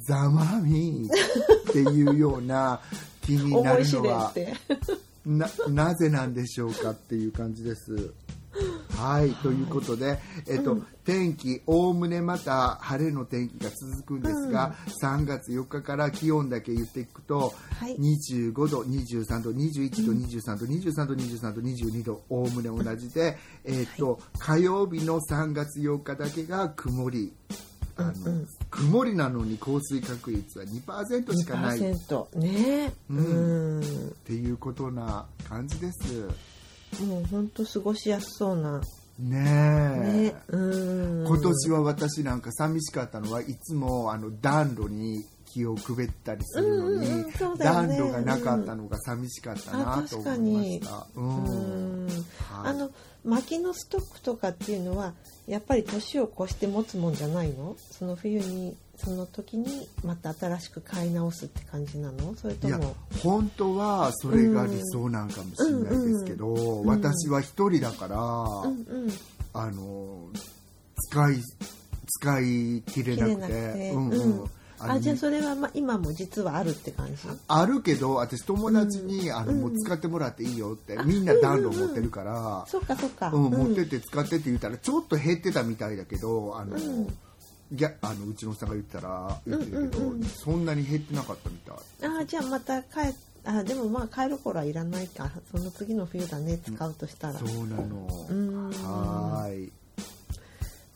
[0.00, 1.08] ざまみ
[1.68, 2.80] っていうような
[3.22, 4.32] 気になるのは
[5.24, 8.12] ななぜなんでしょうかっていう感じです。
[8.96, 17.96] はい、ということで、えっと、天気、おおむねまた晴れの天気が続くんですが、3月4日から気温だけ言っていくと、はい。
[17.96, 27.32] 25度、23度、21度、23度、23度、23度、22度、おおむね同じで、えっと、火曜日の3月8日だけが曇り。
[27.96, 28.46] あのうんうん。
[28.70, 31.78] 曇りなのに降水確率は2%しかない。
[31.78, 32.92] っ2%ね。
[33.10, 33.80] ううん。
[33.80, 33.82] ん
[34.24, 36.22] ていうことな感じです。
[37.04, 38.80] もう本当過ごしやすそうな。
[39.18, 40.32] ねえ。
[40.32, 40.34] ね。
[40.48, 41.26] うん。
[41.26, 47.32] 今年は私なんか寂しかったのはいつもあの暖炉に気をくべったりするのに、うんうんね。
[47.58, 51.06] 暖炉がなかったのが寂しかったなあと思いましにた。
[51.14, 52.01] ううんん
[52.52, 52.70] はい。
[52.70, 52.90] あの
[53.24, 55.12] 薪のストックとかっていうのは
[55.46, 57.76] やっぱり年を越して持つもんじゃないの？
[57.90, 62.34] その冬にその時にまた新しく買い直すって感じなの？
[62.36, 66.86] それといやも本当はそれが理想なんかもしれないですけど、ん。
[66.86, 69.10] 私は一人だから、うんうん。
[69.54, 70.28] あの
[71.08, 71.40] 使い
[72.06, 73.90] 使い切れなくて切れなくて。
[73.92, 74.40] うんうん。
[74.40, 74.50] うん
[74.88, 77.14] あじゃあそれはまあ今も実はあるって感じ？
[77.48, 87.18] あるけど私友達に、あのもう使ってもらっていいよってみんな暖炉持ってるから、そっかそっか、うん持ってうんって使ってって言ったらちょっと減ってたみたいだけどあの、うん。
[87.72, 92.20] ギャあのうちのさんが言ったら言ってるけど、そんなに減ってなかったみたい。
[92.20, 93.14] あじゃあまた帰
[93.46, 95.30] あでもまあ帰る頃はいらないか。
[95.50, 98.26] その次の冬だね使うとしたら、そうなの。
[98.28, 98.68] うん。
[98.68, 99.72] はーい。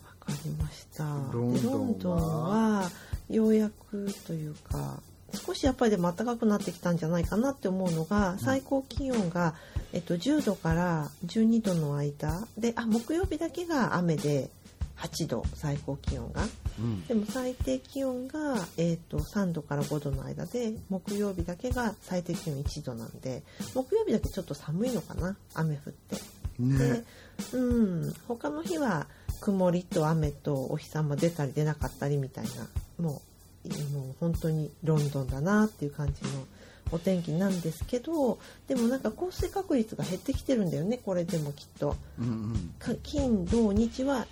[0.05, 1.05] わかりました。
[1.33, 2.91] ロンドンは
[3.29, 5.01] ようやくというか
[5.35, 9.55] 少しやっぱりでも暖かくなってきたんじゃないかなって思うのが最高気温が、
[9.93, 12.47] えっと、10度から12度の間。
[12.57, 14.51] であ木曜日だけが雨で
[14.97, 16.43] 8度最高気温が。
[16.79, 17.07] うん。
[17.07, 23.43] でも最低気温が、えー、と3度から5度の間で木曜日だけが最低気温1度なんで
[23.75, 26.17] 木曜日だけちょっと寒いのかな雨降って。
[26.59, 26.79] ね。
[26.79, 27.05] で、
[27.53, 29.07] うん、他の日は
[29.41, 32.67] 曇りと雨とお日様出たり出なかったりみたいな
[32.99, 33.23] も
[33.65, 36.47] うもう本当にロンドンだなっていう感じの
[36.93, 38.39] お天気なんですけど
[38.69, 41.97] でもなんか降水確率が減ってきてるんだよねこれでもきっと。
[42.19, 44.27] うんうんか金土日は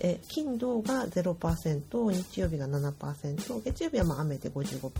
[0.00, 4.90] え金土が0%日曜日が7%月曜日はまあ雨で55%みたい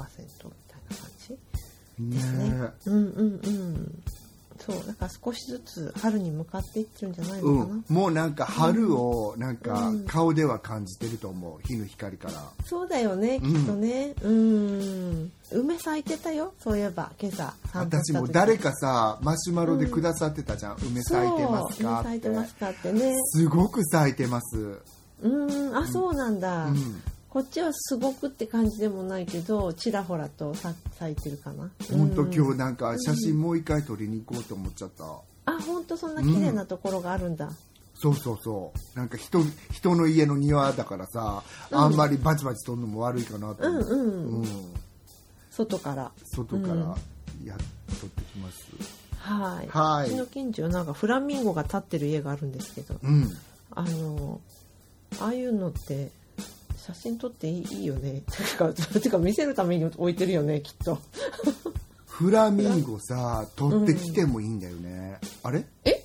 [0.91, 1.39] な感じ
[1.99, 2.51] ですね。
[2.51, 4.03] ねうんうんうん。
[4.59, 7.75] そうだから少しずつ春に向かっていってるんじゃないのかな。
[7.75, 10.07] うん、もうなんか春をなんかうん。
[10.07, 12.43] 顔では感じてると思う日の光から。
[12.65, 14.15] そうだよねきっとね。
[14.23, 15.33] うん。
[15.53, 23.15] 梅咲いてたよそういえば今朝私も誰かさマシュマロでくださってたじゃん、梅咲いてますか梅咲いてますってかってね。
[23.33, 24.81] すごく咲いてます、
[25.23, 25.77] うん。
[25.77, 26.67] あそうなんだ。
[26.67, 27.03] うん、
[27.37, 31.71] こっちはすごくって感じでもないけどちらほらとさ咲いてるかな。
[31.91, 32.35] 本当うん。
[32.35, 35.05] 今日なんか写真もう一回撮りに行こうと思っちゃった、
[35.45, 37.51] あ本当そんな綺麗なところがあるんだ。
[37.95, 38.99] そうそうそう。
[38.99, 41.79] なんか人人の家の庭だからさ、うん。
[41.79, 44.41] あんまりバチバチ撮るのも悪いかなと思って、うんうん。
[44.41, 44.47] うん。
[45.51, 46.11] 外から。
[46.35, 46.97] 外から
[47.45, 47.55] や、
[48.01, 48.65] 撮ってきます。
[49.19, 49.69] はい。
[49.69, 50.09] はい。
[50.09, 53.29] うちの近所なんかフラミンゴが立ってる家があるんですけど、うん。
[53.73, 54.41] あの
[55.21, 56.11] ああいうのって
[56.87, 58.23] 写真撮っていいよね。
[58.31, 60.99] てかてか見せるために置いてるよねきっと。
[62.07, 65.65] フラミンゴさ撮ってきてもいいんだよね、あれ？
[65.85, 66.05] え？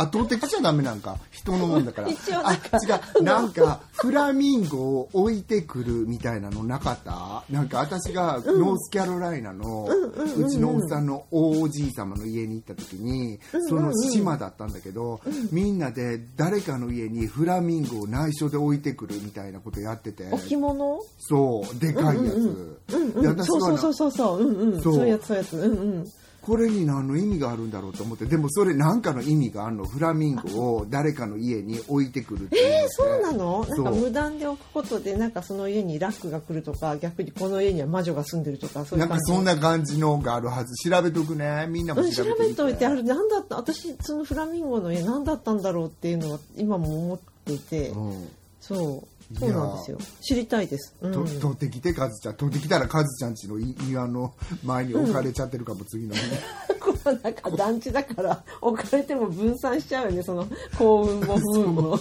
[0.00, 1.16] あ撮ってきちゃダメなんか。
[1.30, 2.08] 人のもんだから。
[2.12, 2.62] 一応なんか。
[2.72, 3.22] あ違う。
[3.22, 7.42] なんかフラミンゴを置いてくるみたいなのなかった？
[7.50, 9.88] なんか私がノースカロライナの
[10.36, 13.38] うちのおっさんの大おじい様の家に行った時に
[13.68, 15.20] その島だったんだけど
[15.50, 20.28] みんなで誰かの家にフラミンゴを内緒で置いてくるみたいなことやってて。
[20.32, 21.00] 置物？
[21.18, 21.78] そう。
[21.78, 24.40] でかいやつ、うんうそうそうそうそう。
[24.42, 24.82] うんうん。
[24.82, 24.94] そう。
[24.94, 25.56] そういうやつそういうやつ。
[25.56, 25.66] うんう
[26.00, 26.08] ん。
[26.40, 29.84] これに何の意味があるんだろうと思ってでもそれ何かの意味があるの？
[29.84, 33.66] フラミンゴを誰かの家に置いてくるってえー、そうなの？
[33.68, 39.32] なんか無断で置くことでなんかその家にラックが来るとか逆にこの家には魔女が住んでるとかそういなん感じ。
[39.34, 40.74] そんな感じのがあるはず。
[40.90, 41.66] 調べとくね。
[41.68, 43.56] みんなもうん、調べて調べといてあれ何だった？
[43.56, 48.28] 私そのフラミンゴの家何だったんだろうっていうのは今も思っていて、うん。
[48.60, 49.98] そうそうなんですよ。
[50.22, 52.34] 知りたいです、うん、と取ってきてカズちゃん。
[52.36, 56.20] 取ってきたらカズちゃんちのい庭の前に置かれちゃってるかも、次の日
[56.80, 60.46] このなんか団地だから置かれても分散しちゃうよねその
[60.78, 61.98] 幸運も不運も。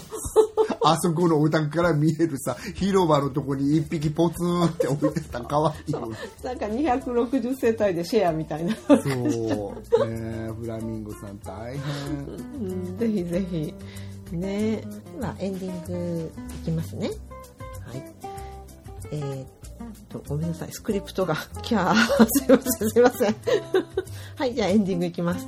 [0.84, 5.94] あそこのお宅から見えるさ広場のとこに一匹ポツンって置いてたらかわいい。
[5.94, 10.08] なんか260世帯でシェアみたいな、そう。
[10.08, 11.82] ねフラミンゴさん大変。
[12.62, 13.74] うん、ぜひぜひ
[14.32, 14.84] ね。
[15.20, 17.10] ではエンディングいきますね。
[17.86, 18.04] はい。
[19.12, 19.48] えーっ
[20.10, 20.72] とごめんなさい。
[20.72, 22.90] スクリプトが キャーすいません。
[22.90, 23.36] すいません
[24.36, 25.48] はいじゃあエンディングいきます。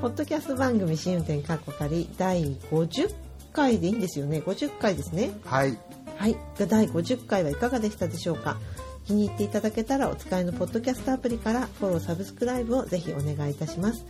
[0.00, 3.14] ポッドキャスト番組試運転カッコ仮第50
[3.52, 4.42] 回でいいんですよね。
[4.44, 5.32] 50回ですね。
[5.44, 5.78] はい。
[6.16, 6.36] はい、
[6.68, 8.58] 第50回はいかがでしたでしょうか。
[9.04, 14.04] 気に入っていただけたらお使いのポッドキャストアプリからフォローサブスクライブをぜひお願いいたします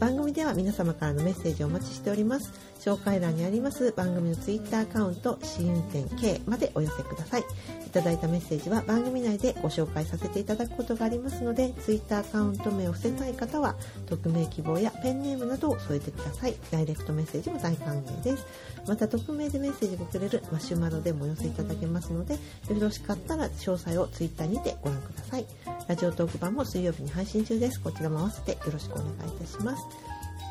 [0.00, 2.50] 番組では皆様からのメッセージをお待ちしております。
[2.80, 7.42] 紹介欄にあります番組の Twitter アカウント試運転 K までお寄せください。
[7.86, 13.76] いただいたメッセージは番組内でご紹介させていただくことがありますので Twitter アカウント名を伏せたい方は
[14.06, 16.54] 匿名希望やペンネームなどを添えてください。
[16.70, 18.46] ダイレクトメッセージも大歓迎です。
[18.90, 22.38] また匿名でメッセージがくれるマシュマロでもお寄せいただけますのでよ
[22.80, 25.46] ろしかったら詳細をツイッターにてご覧ください。
[25.86, 27.80] ラジオトーク版も水曜日に配信中です。
[27.80, 29.84] こちらも合わせてよろしくお願いいたします。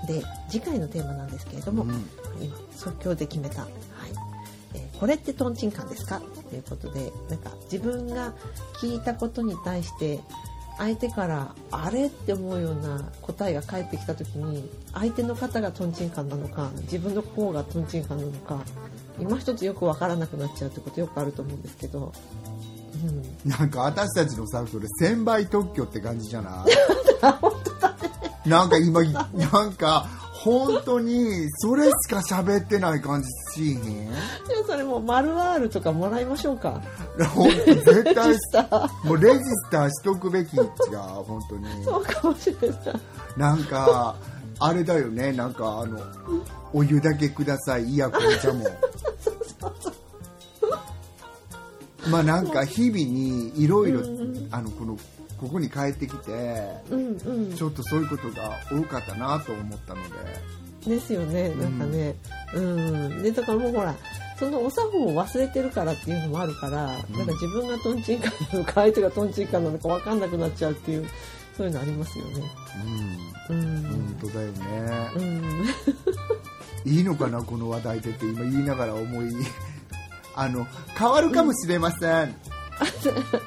[0.07, 1.89] で次回のテーマなんですけれども、うん。
[2.41, 3.71] 今即興で決めた、はい。
[4.75, 6.21] えーこれってトンチンカンですか？
[6.49, 8.33] ということでなんか自分が
[8.81, 10.19] 聞いたことに対して
[10.79, 18.63] 相手からあれって思うような答えが返ってきた時に相手の方がトンチンカンなのか自分の方がトンチンカンなのか
[19.19, 22.13] 今一つよくわからなくなっちゃうってことよくあると思うんですけど、
[23.45, 26.65] うん、なんか私たちのさそれ1000倍特許って感じじゃな
[28.45, 28.47] い？
[28.49, 29.03] なんか今
[29.33, 30.07] なんか
[30.43, 33.27] 本当にそれしか喋ってない感じ
[33.61, 33.83] しへん。
[33.83, 33.91] で
[34.55, 36.81] もそれもう丸 R とかもらいましょうか。
[37.35, 38.33] 本当絶レ対
[39.03, 40.69] もうレジスターしとくべき違う
[41.25, 41.83] 本当に。
[41.83, 42.79] そうかもしれない。
[43.35, 44.15] なんか
[44.59, 45.33] あれだよね。
[45.33, 45.99] なんかあの
[46.71, 47.83] お湯だけください。
[47.85, 48.65] いや紅茶も。
[52.09, 53.99] まあなんか日々にいろいろ
[54.51, 54.97] あのこの
[55.39, 56.31] ここに帰ってきて
[56.89, 57.55] うんうん。
[57.55, 60.09] ちょっとそういうことが多かったなと思ったので。
[60.85, 62.15] ですよねなんかね。
[62.53, 63.95] うん、でだからもうほら
[64.39, 71.05] そのお作法を忘れてるからっていうのもあるから、なんか自分がトンチンカンなのか相手がトンチンカンなのか分かんなくなっちゃうっていう
[71.57, 72.43] そういうのありますよね。
[73.49, 73.57] うん。
[73.57, 73.83] うん。
[73.83, 75.09] 本当だよね。
[75.17, 75.65] うん。
[76.89, 79.35] いいのかなこの話題でって今言いながら思い
[80.35, 80.65] あの
[80.97, 82.35] 変わるかもしれません。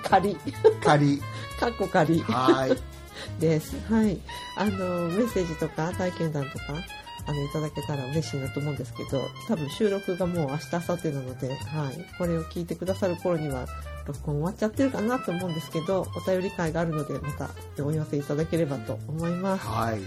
[0.04, 0.36] 仮。
[0.84, 1.22] 仮
[1.62, 2.76] かっこ仮はい
[3.38, 4.18] ですはい
[4.56, 11.54] あのメッセージとか体験談とかああのいただけたら嬉しいなと思うんですけど多分収録がもう明日明後日なので、は
[11.90, 13.66] い、これを聞いてくださる頃には
[14.06, 17.50] 録音終わっちゃってるかなと思うんですけどお便り会があるのでまた
[17.84, 19.66] お寄せいただければと思います。
[19.66, 19.94] はい。
[19.94, 20.02] はい。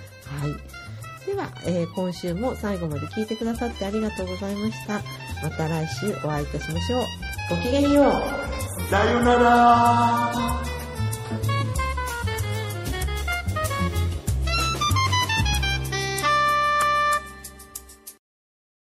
[1.26, 5.02] では、えー今週も最後まで聞いてくださってありがとうございました。
[5.42, 7.02] また来週お会いいたしましょう。
[7.50, 8.90] ごきげんよう。
[8.90, 10.76] さよなら
[11.28, 11.65] Thank you.